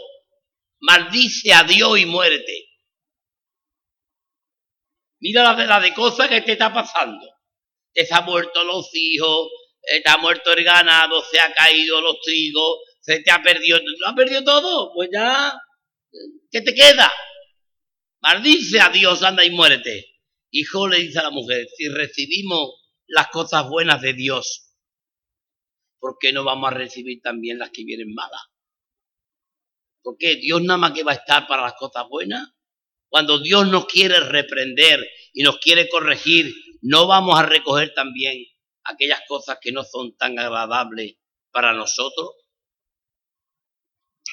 maldice 0.79 1.53
a 1.53 1.63
Dios 1.63 1.99
y 1.99 2.05
muérete. 2.05 2.65
Mira 5.21 5.43
la 5.43 5.79
de, 5.79 5.89
de 5.89 5.93
cosas 5.93 6.29
que 6.29 6.41
te 6.41 6.53
está 6.53 6.73
pasando. 6.73 7.27
Te 7.93 8.07
ha 8.12 8.21
muerto 8.21 8.63
los 8.63 8.89
hijos, 8.93 9.49
te 9.81 10.09
ha 10.09 10.17
muerto 10.17 10.53
el 10.53 10.63
ganado, 10.63 11.21
se 11.23 11.39
ha 11.39 11.51
caído 11.53 11.99
los 11.99 12.21
trigos, 12.21 12.77
se 13.01 13.19
te 13.21 13.31
ha 13.31 13.41
perdido, 13.41 13.79
¿lo 13.79 14.07
ha 14.07 14.15
perdido 14.15 14.43
todo? 14.43 14.93
Pues 14.93 15.09
ya, 15.12 15.59
¿qué 16.51 16.62
te 16.62 16.73
queda? 16.73 17.12
Maldice 18.21 18.79
a 18.79 18.89
Dios, 18.89 19.23
anda 19.23 19.43
y 19.43 19.49
muérete. 19.49 20.05
Hijo 20.51 20.88
le 20.88 20.99
dice 20.99 21.19
a 21.19 21.23
la 21.23 21.31
mujer, 21.31 21.67
si 21.75 21.89
recibimos 21.89 22.75
las 23.07 23.27
cosas 23.29 23.67
buenas 23.67 24.01
de 24.01 24.13
Dios, 24.13 24.75
¿por 25.99 26.17
qué 26.19 26.31
no 26.31 26.43
vamos 26.43 26.71
a 26.71 26.75
recibir 26.75 27.21
también 27.21 27.57
las 27.57 27.71
que 27.71 27.83
vienen 27.83 28.13
malas? 28.13 28.48
¿Por 30.01 30.17
qué? 30.17 30.35
Dios 30.35 30.62
nada 30.62 30.77
más 30.77 30.91
que 30.91 31.03
va 31.03 31.12
a 31.12 31.15
estar 31.15 31.47
para 31.47 31.63
las 31.63 31.73
cosas 31.73 32.07
buenas. 32.09 32.47
Cuando 33.09 33.39
Dios 33.39 33.67
nos 33.67 33.85
quiere 33.85 34.19
reprender 34.19 35.05
y 35.33 35.43
nos 35.43 35.57
quiere 35.57 35.89
corregir, 35.89 36.53
no 36.81 37.07
vamos 37.07 37.38
a 37.38 37.43
recoger 37.43 37.93
también 37.93 38.43
aquellas 38.83 39.21
cosas 39.27 39.57
que 39.62 39.71
no 39.71 39.83
son 39.83 40.15
tan 40.15 40.38
agradables 40.38 41.17
para 41.51 41.73
nosotros. 41.73 42.31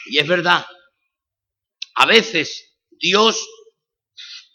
Y 0.06 0.18
es 0.18 0.26
verdad, 0.26 0.64
a 1.94 2.06
veces 2.06 2.78
Dios 2.90 3.44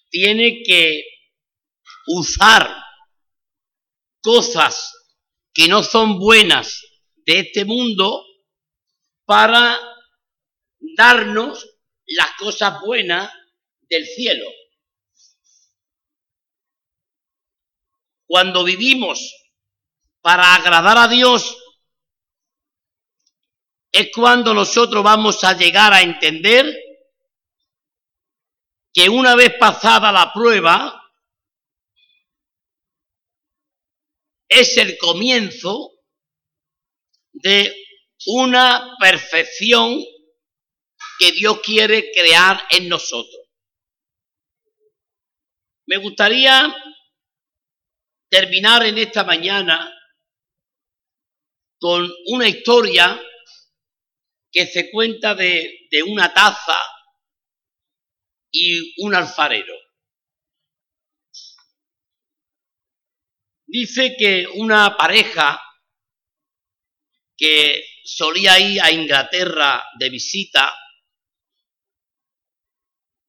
tiene 0.10 0.62
que 0.64 1.04
usar 2.08 2.70
cosas 4.22 4.94
que 5.54 5.68
no 5.68 5.84
son 5.84 6.20
buenas 6.20 6.82
de 7.26 7.40
este 7.40 7.66
mundo 7.66 8.24
para 9.26 9.91
darnos 10.96 11.68
las 12.06 12.32
cosas 12.38 12.80
buenas 12.82 13.32
del 13.82 14.06
cielo. 14.06 14.46
Cuando 18.26 18.64
vivimos 18.64 19.34
para 20.22 20.56
agradar 20.56 20.98
a 20.98 21.08
Dios, 21.08 21.58
es 23.92 24.10
cuando 24.16 24.54
nosotros 24.54 25.04
vamos 25.04 25.44
a 25.44 25.54
llegar 25.54 25.94
a 25.94 26.02
entender 26.02 26.74
que 28.94 29.10
una 29.10 29.36
vez 29.36 29.54
pasada 29.58 30.12
la 30.12 30.32
prueba, 30.34 30.98
es 34.48 34.78
el 34.78 34.98
comienzo 34.98 35.92
de 37.32 37.74
una 38.28 38.96
perfección 39.00 40.04
que 41.20 41.32
Dios 41.32 41.60
quiere 41.62 42.12
crear 42.12 42.66
en 42.72 42.90
nosotros. 42.90 43.42
Me 45.88 45.98
gustaría 45.98 46.74
terminar 48.30 48.86
en 48.86 48.98
esta 48.98 49.24
mañana 49.24 49.94
con 51.78 52.10
una 52.28 52.48
historia 52.48 53.22
que 54.52 54.68
se 54.68 54.92
cuenta 54.92 55.34
de, 55.34 55.90
una 56.08 56.34
taza 56.34 56.78
y 58.52 59.04
un 59.04 59.16
alfarero. 59.16 59.74
Dice 63.66 64.16
que 64.18 64.48
una 64.48 64.96
pareja 64.96 65.62
que 67.38 67.84
solía 68.04 68.60
ir 68.60 68.82
a 68.82 68.92
Inglaterra 68.92 69.84
de 69.98 70.10
visita, 70.10 70.74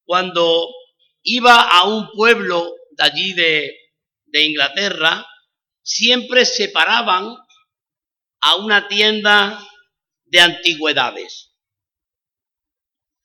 cuando 0.04 0.68
iba 1.22 1.62
a 1.62 1.84
un 1.84 2.10
pueblo 2.12 2.74
de 2.90 3.04
allí 3.04 3.32
de, 3.32 3.78
Inglaterra, 4.34 5.26
siempre 5.82 6.46
se 6.46 6.70
paraban 6.70 7.36
a 8.40 8.56
una 8.56 8.88
tienda 8.88 9.62
de 10.24 10.40
antigüedades. 10.40 11.52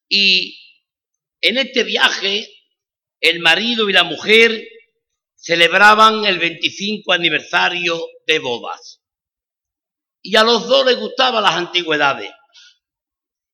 Y 0.10 0.60
en 1.40 1.58
este 1.58 1.84
viaje, 1.84 2.50
el 3.22 3.40
marido 3.40 3.90
y 3.90 3.94
la 3.94 4.04
mujer 4.04 4.68
celebraban 5.36 6.26
el 6.26 6.40
25 6.40 7.14
aniversario 7.14 8.06
de 8.26 8.40
bodas. 8.40 9.02
Y 10.22 10.36
a 10.36 10.44
los 10.44 10.68
dos 10.68 10.86
les 10.86 10.98
gustaban 10.98 11.44
las 11.44 11.56
antigüedades. 11.56 12.32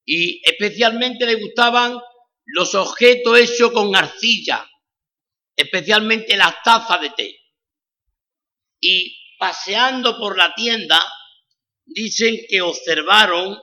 Y 0.05 0.41
especialmente 0.43 1.27
les 1.27 1.39
gustaban 1.39 1.99
los 2.45 2.75
objetos 2.75 3.39
hechos 3.39 3.71
con 3.71 3.95
arcilla, 3.95 4.69
especialmente 5.55 6.35
las 6.35 6.61
tazas 6.63 7.01
de 7.01 7.09
té. 7.11 7.39
Y 8.79 9.15
paseando 9.37 10.17
por 10.17 10.37
la 10.37 10.53
tienda, 10.55 11.01
dicen 11.85 12.39
que 12.49 12.61
observaron 12.61 13.57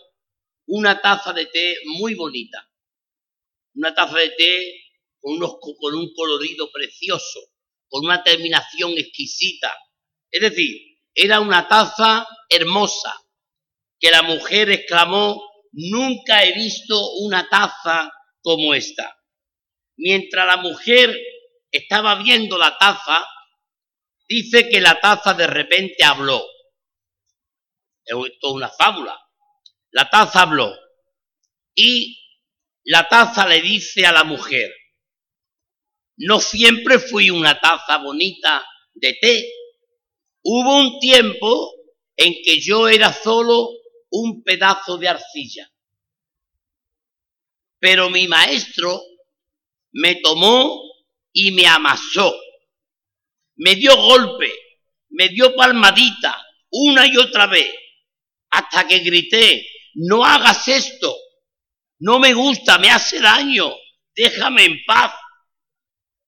una 0.66 1.00
taza 1.00 1.32
de 1.32 1.46
té 1.46 1.76
muy 1.84 2.14
bonita. 2.14 2.66
Una 3.74 3.94
taza 3.94 4.18
de 4.18 4.30
té 4.30 4.84
con, 5.20 5.38
con 5.38 5.94
un 5.94 6.12
colorido 6.14 6.70
precioso, 6.72 7.40
con 7.88 8.04
una 8.04 8.22
terminación 8.22 8.92
exquisita. 8.96 9.74
Es 10.30 10.40
decir, 10.40 10.98
era 11.14 11.40
una 11.40 11.68
taza 11.68 12.26
hermosa, 12.48 13.12
que 13.98 14.10
la 14.10 14.22
mujer 14.22 14.70
exclamó, 14.70 15.42
nunca 15.72 16.44
he 16.44 16.54
visto 16.54 17.14
una 17.16 17.48
taza 17.48 18.10
como 18.42 18.74
esta. 18.74 19.16
Mientras 19.96 20.46
la 20.46 20.56
mujer 20.56 21.16
estaba 21.70 22.16
viendo 22.22 22.58
la 22.58 22.76
taza, 22.78 23.26
dice 24.28 24.68
que 24.68 24.80
la 24.80 25.00
taza 25.00 25.34
de 25.34 25.46
repente 25.46 26.04
habló. 26.04 26.44
Esto 28.04 28.26
es 28.26 28.54
una 28.54 28.68
fábula. 28.68 29.18
La 29.90 30.08
taza 30.08 30.42
habló 30.42 30.74
y 31.74 32.20
la 32.84 33.08
taza 33.08 33.46
le 33.46 33.60
dice 33.60 34.06
a 34.06 34.12
la 34.12 34.24
mujer, 34.24 34.72
No 36.16 36.40
siempre 36.40 36.98
fui 36.98 37.30
una 37.30 37.60
taza 37.60 37.98
bonita 37.98 38.66
de 38.94 39.14
té. 39.20 39.52
Hubo 40.42 40.76
un 40.76 40.98
tiempo 40.98 41.72
en 42.16 42.34
que 42.44 42.60
yo 42.60 42.88
era 42.88 43.12
solo 43.12 43.70
un 44.10 44.42
pedazo 44.42 44.98
de 44.98 45.08
arcilla. 45.08 45.70
Pero 47.80 48.10
mi 48.10 48.28
maestro 48.28 49.02
me 49.92 50.16
tomó 50.16 50.80
y 51.32 51.50
me 51.50 51.66
amasó. 51.66 52.32
Me 53.56 53.74
dio 53.74 53.96
golpe, 53.96 54.52
me 55.08 55.28
dio 55.28 55.54
palmadita 55.56 56.46
una 56.70 57.06
y 57.06 57.16
otra 57.16 57.46
vez, 57.46 57.68
hasta 58.50 58.86
que 58.86 59.00
grité, 59.00 59.66
no 59.94 60.24
hagas 60.24 60.68
esto, 60.68 61.14
no 61.98 62.18
me 62.18 62.32
gusta, 62.32 62.78
me 62.78 62.90
hace 62.90 63.20
daño, 63.20 63.74
déjame 64.14 64.64
en 64.64 64.84
paz. 64.86 65.12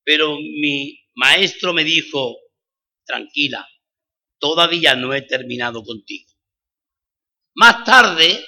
Pero 0.04 0.36
mi 0.36 0.98
maestro 1.14 1.72
me 1.72 1.84
dijo, 1.84 2.36
tranquila, 3.04 3.66
todavía 4.38 4.96
no 4.96 5.14
he 5.14 5.22
terminado 5.22 5.84
contigo. 5.84 6.30
Más 7.54 7.84
tarde 7.84 8.44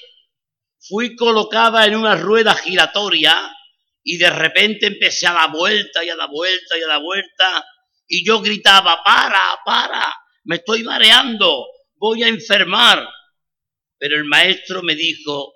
fui 0.88 1.16
colocada 1.16 1.86
en 1.86 1.96
una 1.96 2.16
rueda 2.16 2.54
giratoria 2.54 3.50
y 4.02 4.18
de 4.18 4.30
repente 4.30 4.86
empecé 4.86 5.26
a 5.26 5.32
dar 5.32 5.50
vuelta 5.50 6.04
y 6.04 6.10
a 6.10 6.16
dar 6.16 6.28
vuelta 6.28 6.78
y 6.78 6.82
a 6.82 6.86
dar 6.86 7.00
vuelta 7.00 7.66
y 8.06 8.24
yo 8.24 8.40
gritaba, 8.40 9.02
para, 9.02 9.58
para, 9.64 10.14
me 10.44 10.56
estoy 10.56 10.82
mareando, 10.82 11.66
voy 11.96 12.22
a 12.22 12.28
enfermar. 12.28 13.08
Pero 13.96 14.16
el 14.16 14.24
maestro 14.24 14.82
me 14.82 14.94
dijo, 14.94 15.54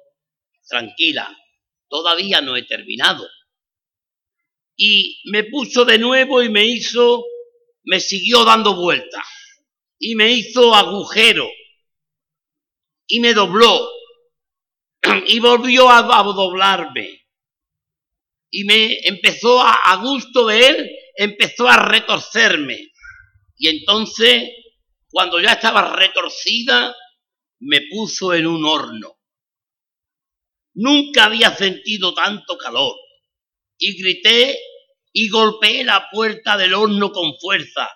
tranquila, 0.67 1.37
todavía 1.89 2.41
no 2.41 2.57
he 2.57 2.63
terminado. 2.63 3.29
Y 4.77 5.21
me 5.31 5.45
puso 5.45 5.85
de 5.85 5.99
nuevo 5.99 6.43
y 6.43 6.49
me 6.49 6.65
hizo, 6.65 7.25
me 7.85 8.01
siguió 8.01 8.45
dando 8.45 8.77
vueltas 8.77 9.27
y 9.99 10.15
me 10.15 10.33
hizo 10.33 10.75
agujero 10.75 11.49
y 13.07 13.21
me 13.21 13.35
dobló 13.35 13.98
y 15.29 15.41
volvió 15.41 15.89
a, 15.89 16.03
doblarme 16.03 17.27
y 18.51 18.65
me 18.65 18.99
empezó 19.07 19.61
a, 19.61 19.73
a 19.73 19.97
gusto 19.97 20.47
de 20.47 20.67
él, 20.67 20.91
empezó 21.17 21.69
a 21.69 21.77
retorcerme 21.77 22.93
y 23.57 23.69
entonces 23.69 24.51
cuando 25.11 25.41
ya 25.41 25.53
estaba 25.53 25.95
retorcida 25.95 26.95
me 27.61 27.83
puso 27.91 28.35
en 28.35 28.47
un 28.47 28.65
horno. 28.65 29.19
Nunca 30.75 31.25
había 31.25 31.55
sentido 31.55 32.15
tanto 32.15 32.57
calor 32.57 32.95
y 33.79 34.01
grité 34.01 34.59
y 35.13 35.29
golpeé 35.29 35.85
la 35.85 36.09
puerta 36.11 36.57
del 36.57 36.75
horno 36.75 37.11
con 37.11 37.37
fuerza 37.39 37.91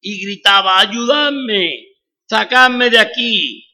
y 0.00 0.24
gritaba, 0.24 0.78
ayudadme, 0.78 1.86
sacadme 2.28 2.90
de 2.90 2.98
aquí. 2.98 3.67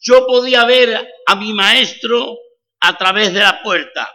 Yo 0.00 0.26
podía 0.26 0.64
ver 0.64 1.08
a 1.26 1.36
mi 1.36 1.52
maestro 1.52 2.38
a 2.80 2.96
través 2.96 3.32
de 3.32 3.40
la 3.40 3.62
puerta 3.62 4.14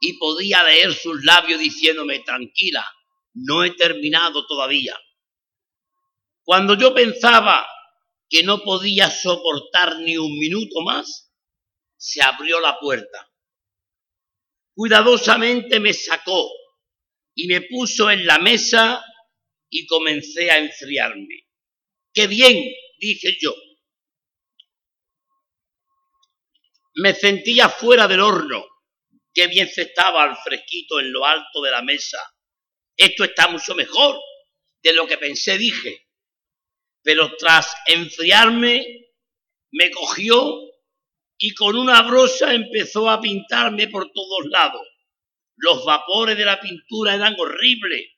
y 0.00 0.14
podía 0.18 0.62
leer 0.62 0.94
sus 0.94 1.22
labios 1.24 1.60
diciéndome, 1.60 2.20
tranquila, 2.20 2.86
no 3.34 3.64
he 3.64 3.72
terminado 3.72 4.46
todavía. 4.46 4.98
Cuando 6.44 6.74
yo 6.74 6.94
pensaba 6.94 7.68
que 8.28 8.42
no 8.42 8.60
podía 8.60 9.10
soportar 9.10 9.98
ni 9.98 10.16
un 10.16 10.38
minuto 10.38 10.80
más, 10.82 11.30
se 11.96 12.22
abrió 12.22 12.60
la 12.60 12.78
puerta. 12.78 13.28
Cuidadosamente 14.74 15.80
me 15.80 15.92
sacó 15.92 16.48
y 17.34 17.48
me 17.48 17.62
puso 17.62 18.10
en 18.10 18.26
la 18.26 18.38
mesa 18.38 19.04
y 19.68 19.86
comencé 19.86 20.50
a 20.50 20.58
enfriarme. 20.58 21.48
¡Qué 22.14 22.26
bien! 22.26 22.64
dije 22.98 23.36
yo. 23.40 23.54
Me 27.00 27.14
sentía 27.14 27.68
fuera 27.68 28.08
del 28.08 28.20
horno. 28.20 28.66
Qué 29.32 29.46
bien 29.46 29.68
se 29.68 29.82
estaba 29.82 30.24
al 30.24 30.36
fresquito 30.36 30.98
en 30.98 31.12
lo 31.12 31.24
alto 31.24 31.62
de 31.62 31.70
la 31.70 31.80
mesa. 31.80 32.18
Esto 32.96 33.22
está 33.22 33.46
mucho 33.46 33.76
mejor 33.76 34.18
de 34.82 34.92
lo 34.94 35.06
que 35.06 35.16
pensé, 35.16 35.58
dije. 35.58 36.08
Pero 37.02 37.36
tras 37.36 37.72
enfriarme, 37.86 39.12
me 39.70 39.90
cogió 39.92 40.60
y 41.38 41.54
con 41.54 41.76
una 41.76 42.02
brosa 42.02 42.52
empezó 42.52 43.08
a 43.08 43.20
pintarme 43.20 43.86
por 43.86 44.10
todos 44.10 44.46
lados. 44.46 44.84
Los 45.56 45.84
vapores 45.84 46.36
de 46.36 46.44
la 46.44 46.60
pintura 46.60 47.14
eran 47.14 47.36
horribles 47.38 48.08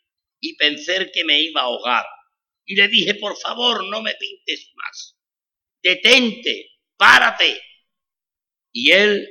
y 0.40 0.56
pensé 0.56 1.10
que 1.12 1.24
me 1.24 1.38
iba 1.42 1.60
a 1.60 1.64
ahogar. 1.64 2.06
Y 2.64 2.76
le 2.76 2.88
dije, 2.88 3.16
por 3.16 3.36
favor, 3.36 3.84
no 3.84 4.00
me 4.00 4.14
pintes 4.14 4.70
más. 4.74 5.18
Detente, 5.82 6.78
párate. 6.96 7.69
Y 8.72 8.92
él 8.92 9.28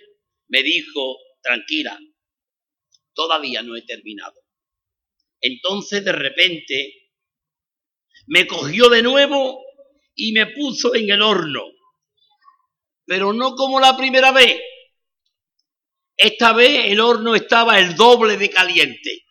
me 0.48 0.64
dijo, 0.64 1.18
tranquila, 1.42 1.98
todavía 3.14 3.62
no 3.64 3.76
he 3.76 3.82
terminado. 3.84 4.40
Entonces 5.42 6.04
de 6.04 6.12
repente 6.12 7.12
me 8.28 8.46
cogió 8.48 8.90
de 8.90 9.02
nuevo 9.02 9.64
y 10.16 10.34
me 10.34 10.48
puso 10.48 10.94
en 10.96 11.10
el 11.10 11.22
horno. 11.22 11.64
Pero 13.06 13.34
no 13.34 13.56
como 13.56 13.80
la 13.80 13.96
primera 13.98 14.32
vez. 14.32 14.62
Esta 16.16 16.52
vez 16.54 16.92
el 16.92 17.00
horno 17.00 17.34
estaba 17.34 17.80
el 17.80 17.96
doble 17.96 18.38
de 18.38 18.50
caliente 18.50 19.26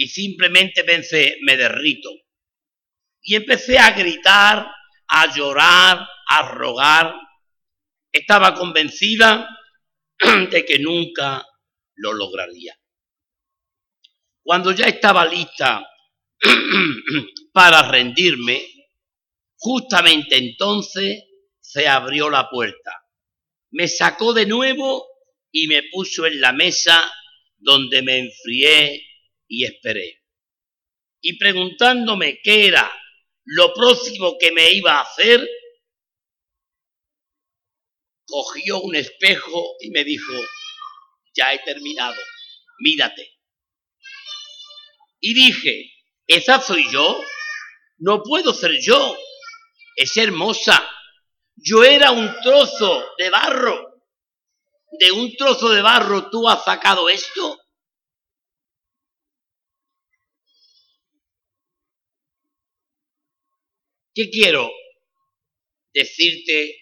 y 0.00 0.08
simplemente 0.08 0.82
pensé, 0.82 1.36
me 1.42 1.58
derrito. 1.58 2.08
Y 3.20 3.34
empecé 3.34 3.78
a 3.78 3.90
gritar, 3.90 4.66
a 5.08 5.34
llorar, 5.34 6.08
a 6.26 6.42
rogar. 6.52 7.14
Estaba 8.12 8.54
convencida 8.54 9.48
de 10.50 10.64
que 10.64 10.78
nunca 10.78 11.44
lo 11.96 12.12
lograría. 12.12 12.76
Cuando 14.42 14.72
ya 14.72 14.86
estaba 14.86 15.24
lista 15.26 15.86
para 17.52 17.88
rendirme, 17.88 18.66
justamente 19.56 20.36
entonces 20.36 21.24
se 21.60 21.86
abrió 21.86 22.30
la 22.30 22.48
puerta. 22.48 22.92
Me 23.72 23.86
sacó 23.86 24.32
de 24.32 24.46
nuevo 24.46 25.06
y 25.52 25.68
me 25.68 25.82
puso 25.92 26.26
en 26.26 26.40
la 26.40 26.52
mesa 26.52 27.10
donde 27.58 28.02
me 28.02 28.18
enfrié 28.18 29.06
y 29.46 29.64
esperé. 29.64 30.22
Y 31.22 31.38
preguntándome 31.38 32.40
qué 32.42 32.66
era 32.66 32.90
lo 33.44 33.72
próximo 33.74 34.36
que 34.38 34.52
me 34.52 34.72
iba 34.72 34.94
a 34.94 35.02
hacer, 35.02 35.46
cogió 38.30 38.80
un 38.80 38.94
espejo 38.94 39.76
y 39.80 39.90
me 39.90 40.04
dijo, 40.04 40.32
ya 41.34 41.52
he 41.52 41.58
terminado, 41.58 42.20
mírate. 42.78 43.38
Y 45.20 45.34
dije, 45.34 45.92
¿esa 46.26 46.60
soy 46.60 46.90
yo? 46.90 47.22
No 47.98 48.22
puedo 48.22 48.54
ser 48.54 48.72
yo. 48.80 49.16
Es 49.96 50.16
hermosa. 50.16 50.88
Yo 51.56 51.84
era 51.84 52.10
un 52.12 52.34
trozo 52.42 53.04
de 53.18 53.28
barro. 53.28 54.02
De 54.98 55.12
un 55.12 55.36
trozo 55.36 55.68
de 55.68 55.82
barro 55.82 56.30
tú 56.30 56.48
has 56.48 56.64
sacado 56.64 57.08
esto. 57.10 57.58
¿Qué 64.14 64.28
quiero 64.30 64.70
decirte 65.92 66.79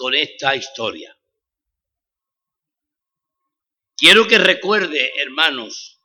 con 0.00 0.14
esta 0.14 0.56
historia? 0.56 1.14
Quiero 3.94 4.26
que 4.26 4.38
recuerde, 4.38 5.12
hermanos, 5.20 6.00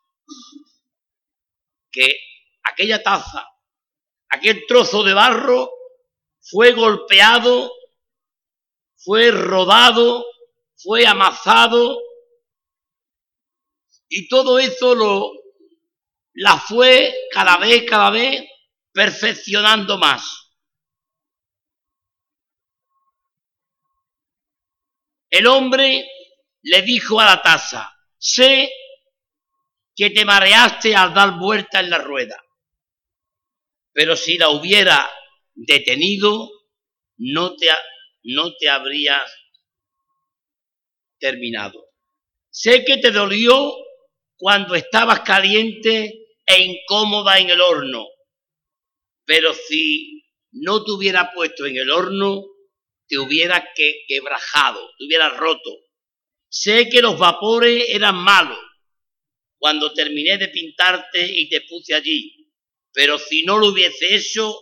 que 1.89 2.13
aquella 2.63 3.01
taza, 3.01 3.47
aquel 4.27 4.65
trozo 4.67 5.01
de 5.01 5.13
barro 5.13 5.71
fue 6.41 6.73
golpeado, 6.73 7.71
fue 8.97 9.31
rodado, 9.31 10.25
fue 10.75 11.07
amasado 11.07 11.97
y 14.09 14.27
todo 14.27 14.59
eso 14.59 14.93
lo 14.93 15.31
la 16.33 16.57
fue 16.57 17.15
cada 17.31 17.55
vez, 17.59 17.85
cada 17.89 18.09
vez 18.09 18.43
perfeccionando 18.91 19.97
más. 19.97 20.44
El 25.35 25.47
hombre 25.47 26.09
le 26.61 26.81
dijo 26.83 27.19
a 27.19 27.25
la 27.25 27.41
taza, 27.41 27.93
sé 28.17 28.71
que 29.93 30.09
te 30.09 30.23
mareaste 30.23 30.95
al 30.95 31.13
dar 31.13 31.37
vuelta 31.37 31.81
en 31.81 31.89
la 31.89 31.97
rueda, 31.97 32.41
pero 33.91 34.15
si 34.15 34.37
la 34.37 34.47
hubiera 34.47 35.11
detenido, 35.53 36.49
no 37.17 37.57
te, 37.57 37.67
no 38.23 38.55
te 38.55 38.69
habrías 38.69 39.29
terminado. 41.19 41.85
Sé 42.49 42.85
que 42.85 42.95
te 42.99 43.11
dolió 43.11 43.75
cuando 44.37 44.73
estabas 44.73 45.19
caliente 45.19 46.29
e 46.45 46.61
incómoda 46.61 47.39
en 47.39 47.49
el 47.49 47.59
horno. 47.59 48.07
Pero 49.25 49.53
si 49.53 50.23
no 50.51 50.81
te 50.85 50.93
hubiera 50.93 51.33
puesto 51.33 51.65
en 51.65 51.75
el 51.75 51.91
horno, 51.91 52.54
te 53.07 53.17
hubiera 53.17 53.73
que, 53.75 54.03
quebrajado, 54.07 54.79
te 54.97 55.05
hubiera 55.05 55.29
roto. 55.29 55.71
Sé 56.49 56.89
que 56.89 57.01
los 57.01 57.17
vapores 57.17 57.85
eran 57.89 58.15
malos 58.15 58.57
cuando 59.57 59.93
terminé 59.93 60.37
de 60.37 60.49
pintarte 60.49 61.25
y 61.25 61.49
te 61.49 61.61
puse 61.61 61.95
allí, 61.95 62.51
pero 62.93 63.17
si 63.17 63.43
no 63.43 63.57
lo 63.57 63.69
hubiese 63.69 64.15
hecho, 64.15 64.55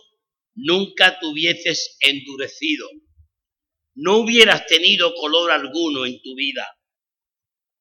nunca 0.54 1.18
te 1.18 1.26
hubieses 1.26 1.96
endurecido. 2.00 2.88
No 3.94 4.18
hubieras 4.18 4.66
tenido 4.66 5.14
color 5.14 5.50
alguno 5.50 6.04
en 6.06 6.20
tu 6.22 6.34
vida. 6.34 6.66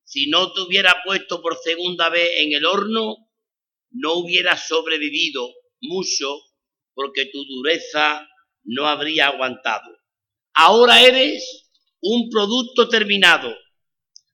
Si 0.04 0.28
no 0.28 0.54
te 0.54 0.62
hubiera 0.62 1.02
puesto 1.04 1.42
por 1.42 1.58
segunda 1.58 2.10
vez 2.10 2.30
en 2.38 2.54
el 2.54 2.66
horno, 2.66 3.16
no 3.92 4.14
hubieras 4.16 4.68
sobrevivido 4.68 5.50
mucho 5.82 6.40
porque 6.94 7.26
tu 7.28 7.44
dureza 7.46 8.28
no 8.64 8.88
habría 8.88 9.28
aguantado. 9.28 10.03
Ahora 10.54 11.02
eres 11.02 11.70
un 12.02 12.30
producto 12.30 12.88
terminado. 12.90 13.56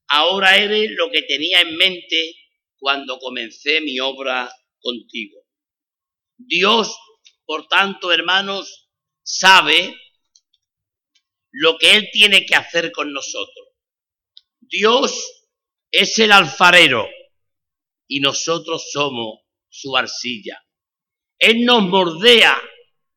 Ahora 0.07 0.57
eres 0.57 0.91
lo 0.91 1.09
que 1.11 1.21
tenía 1.23 1.61
en 1.61 1.77
mente 1.77 2.35
cuando 2.77 3.19
comencé 3.19 3.81
mi 3.81 3.99
obra 3.99 4.51
contigo. 4.81 5.39
Dios, 6.37 6.97
por 7.45 7.67
tanto, 7.67 8.11
hermanos, 8.11 8.89
sabe 9.23 9.95
lo 11.51 11.77
que 11.77 11.95
Él 11.95 12.09
tiene 12.11 12.45
que 12.45 12.55
hacer 12.55 12.91
con 12.91 13.13
nosotros. 13.13 13.67
Dios 14.59 15.45
es 15.91 16.17
el 16.19 16.31
alfarero 16.31 17.07
y 18.07 18.19
nosotros 18.19 18.89
somos 18.91 19.39
su 19.69 19.95
arcilla. 19.95 20.63
Él 21.37 21.65
nos 21.65 21.83
mordea 21.83 22.59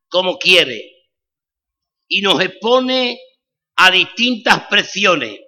como 0.08 0.38
quiere 0.38 1.01
y 2.12 2.20
nos 2.20 2.42
expone 2.42 3.18
a 3.76 3.90
distintas 3.90 4.66
presiones 4.68 5.40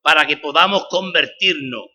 para 0.00 0.24
que 0.24 0.36
podamos 0.36 0.86
convertirnos 0.88 1.86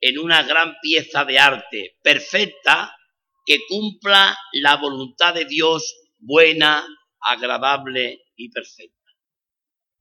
en 0.00 0.20
una 0.20 0.44
gran 0.44 0.76
pieza 0.80 1.24
de 1.24 1.36
arte 1.36 1.98
perfecta 2.00 2.96
que 3.44 3.58
cumpla 3.68 4.38
la 4.52 4.76
voluntad 4.76 5.34
de 5.34 5.46
Dios 5.46 5.96
buena, 6.16 6.86
agradable 7.18 8.22
y 8.36 8.48
perfecta. 8.50 9.10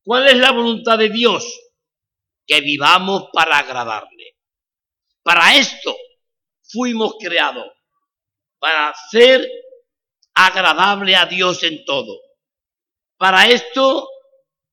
¿Cuál 0.03 0.27
es 0.27 0.37
la 0.37 0.51
voluntad 0.51 0.99
de 0.99 1.09
Dios? 1.09 1.59
Que 2.45 2.61
vivamos 2.61 3.29
para 3.33 3.57
agradarle. 3.57 4.37
Para 5.23 5.55
esto 5.55 5.97
fuimos 6.61 7.15
creados, 7.19 7.65
para 8.59 8.93
ser 9.09 9.49
agradable 10.35 11.15
a 11.15 11.25
Dios 11.25 11.63
en 11.63 11.83
todo. 11.83 12.30
Para 13.21 13.47
esto 13.51 14.09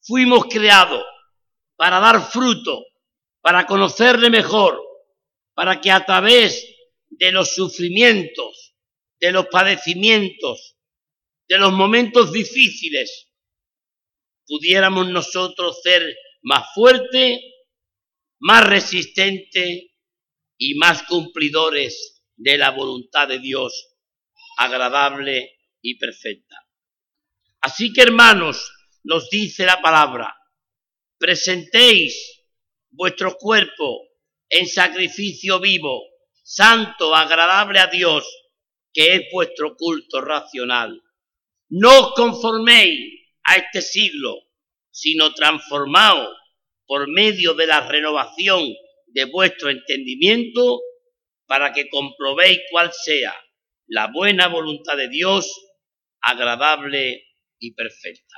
fuimos 0.01 0.47
creados, 0.47 1.05
para 1.77 2.01
dar 2.01 2.31
fruto, 2.31 2.83
para 3.43 3.67
conocerle 3.67 4.31
mejor, 4.31 4.83
para 5.53 5.83
que 5.83 5.91
a 5.91 6.07
través 6.07 6.67
de 7.11 7.31
los 7.31 7.55
sufrimientos, 7.55 8.75
de 9.21 9.33
los 9.33 9.49
padecimientos, 9.49 10.79
de 11.47 11.59
los 11.59 11.75
momentos 11.75 12.33
difíciles, 12.33 13.29
pudiéramos 14.47 15.09
nosotros 15.09 15.83
ser 15.83 16.17
más 16.41 16.73
fuerte, 16.73 17.43
más 18.39 18.67
resistente 18.67 19.95
y 20.57 20.75
más 20.77 21.03
cumplidores 21.03 22.25
de 22.35 22.57
la 22.57 22.71
voluntad 22.71 23.29
de 23.29 23.41
Dios, 23.41 23.95
agradable 24.57 25.59
y 25.83 25.99
perfecta. 25.99 26.68
Así 27.69 27.93
que 27.93 28.01
hermanos, 28.01 28.73
nos 29.05 29.29
dice 29.29 29.67
la 29.67 29.83
palabra, 29.83 30.35
presentéis 31.19 32.41
vuestro 32.89 33.37
cuerpo 33.37 34.09
en 34.49 34.67
sacrificio 34.67 35.61
vivo, 35.61 36.03
santo, 36.43 37.15
agradable 37.15 37.79
a 37.79 37.89
Dios, 37.89 38.27
que 38.91 39.17
es 39.17 39.23
vuestro 39.31 39.77
culto 39.77 40.23
racional. 40.23 41.03
No 41.69 41.91
os 41.99 42.15
conforméis 42.15 43.29
a 43.45 43.57
este 43.57 43.83
siglo, 43.83 44.39
sino 44.91 45.35
transformaos 45.35 46.39
por 46.87 47.07
medio 47.07 47.53
de 47.53 47.67
la 47.67 47.87
renovación 47.87 48.65
de 49.09 49.27
vuestro 49.27 49.69
entendimiento 49.69 50.81
para 51.45 51.75
que 51.75 51.91
comprobéis 51.91 52.61
cuál 52.71 52.95
sea 52.95 53.35
la 53.89 54.07
buena 54.07 54.49
voluntad 54.49 54.97
de 54.97 55.11
Dios, 55.11 55.53
agradable 56.23 57.28
y 57.59 57.75
perfecta. 57.75 58.37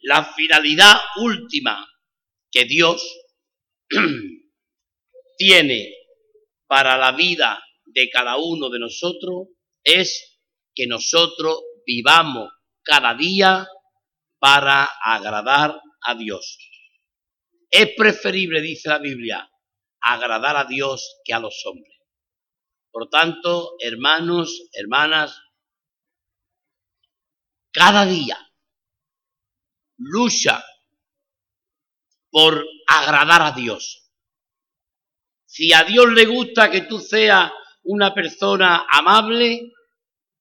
La 0.00 0.24
finalidad 0.24 0.96
última 1.16 1.86
que 2.50 2.64
Dios 2.64 3.02
tiene 5.38 5.92
para 6.66 6.96
la 6.98 7.12
vida 7.12 7.62
de 7.86 8.10
cada 8.10 8.36
uno 8.36 8.68
de 8.68 8.80
nosotros 8.80 9.48
es 9.82 10.40
que 10.74 10.86
nosotros 10.86 11.62
vivamos 11.86 12.50
cada 12.82 13.14
día 13.14 13.66
para 14.38 14.84
agradar 15.02 15.80
a 16.02 16.14
Dios. 16.14 16.58
Es 17.70 17.94
preferible, 17.96 18.60
dice 18.60 18.88
la 18.88 18.98
Biblia, 18.98 19.50
agradar 20.00 20.56
a 20.56 20.64
Dios 20.64 21.20
que 21.24 21.32
a 21.32 21.40
los 21.40 21.64
hombres. 21.66 21.94
Por 22.90 23.08
tanto, 23.08 23.74
hermanos, 23.80 24.68
hermanas, 24.72 25.40
cada 27.74 28.06
día 28.06 28.38
lucha 29.98 30.64
por 32.30 32.64
agradar 32.86 33.42
a 33.42 33.52
Dios. 33.52 34.12
Si 35.44 35.72
a 35.72 35.82
Dios 35.82 36.12
le 36.12 36.24
gusta 36.24 36.70
que 36.70 36.82
tú 36.82 37.00
seas 37.00 37.50
una 37.82 38.14
persona 38.14 38.86
amable, 38.90 39.72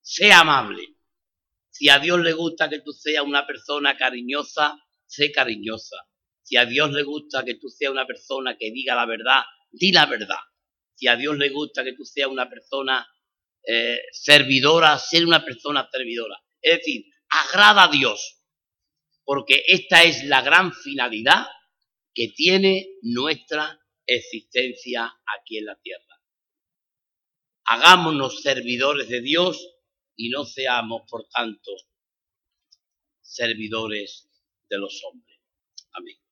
sea 0.02 0.42
amable. 0.42 0.96
Si 1.70 1.90
a 1.90 1.98
Dios 2.00 2.20
le 2.20 2.34
gusta 2.34 2.70
que 2.70 2.82
tú 2.82 2.92
seas 2.94 3.24
una 3.24 3.46
persona 3.48 3.98
cariñosa, 3.98 4.80
sé 5.06 5.32
cariñosa. 5.32 5.98
Si 6.44 6.56
a 6.56 6.66
Dios 6.66 6.92
le 6.92 7.04
gusta 7.04 7.44
que 7.44 7.56
tú 7.56 7.68
seas 7.70 7.92
una 7.92 8.06
persona 8.06 8.56
que 8.58 8.72
diga 8.72 8.96
la 8.96 9.06
verdad, 9.06 9.42
di 9.72 9.92
la 9.92 10.06
verdad. 10.06 10.40
Si 10.94 11.08
a 11.08 11.16
Dios 11.16 11.38
le 11.38 11.50
gusta 11.50 11.84
que 11.84 11.94
tú 11.94 12.06
seas 12.06 12.30
una 12.30 12.48
persona 12.48 13.08
eh, 13.64 14.00
servidora, 14.12 15.00
sé 15.00 15.24
una 15.24 15.44
persona 15.44 15.88
servidora. 15.92 16.38
Es 16.62 16.78
decir, 16.78 17.13
agrada 17.34 17.86
a 17.86 17.88
Dios. 17.88 18.40
Porque 19.26 19.64
esta 19.68 20.04
es 20.04 20.24
la 20.26 20.42
gran 20.42 20.74
finalidad 20.74 21.46
que 22.14 22.30
tiene 22.30 22.88
nuestra 23.02 23.80
existencia 24.06 25.12
aquí 25.38 25.58
en 25.58 25.66
la 25.66 25.80
tierra. 25.82 26.22
Hagámonos 27.66 28.42
servidores 28.42 29.08
de 29.08 29.22
Dios 29.22 29.66
y 30.16 30.30
no 30.30 30.46
seamos, 30.46 31.04
por 31.10 31.28
tanto, 31.30 31.72
servidores 33.22 34.30
de 34.70 34.78
los 34.78 35.02
hombres. 35.06 35.40
Amén. 35.94 36.23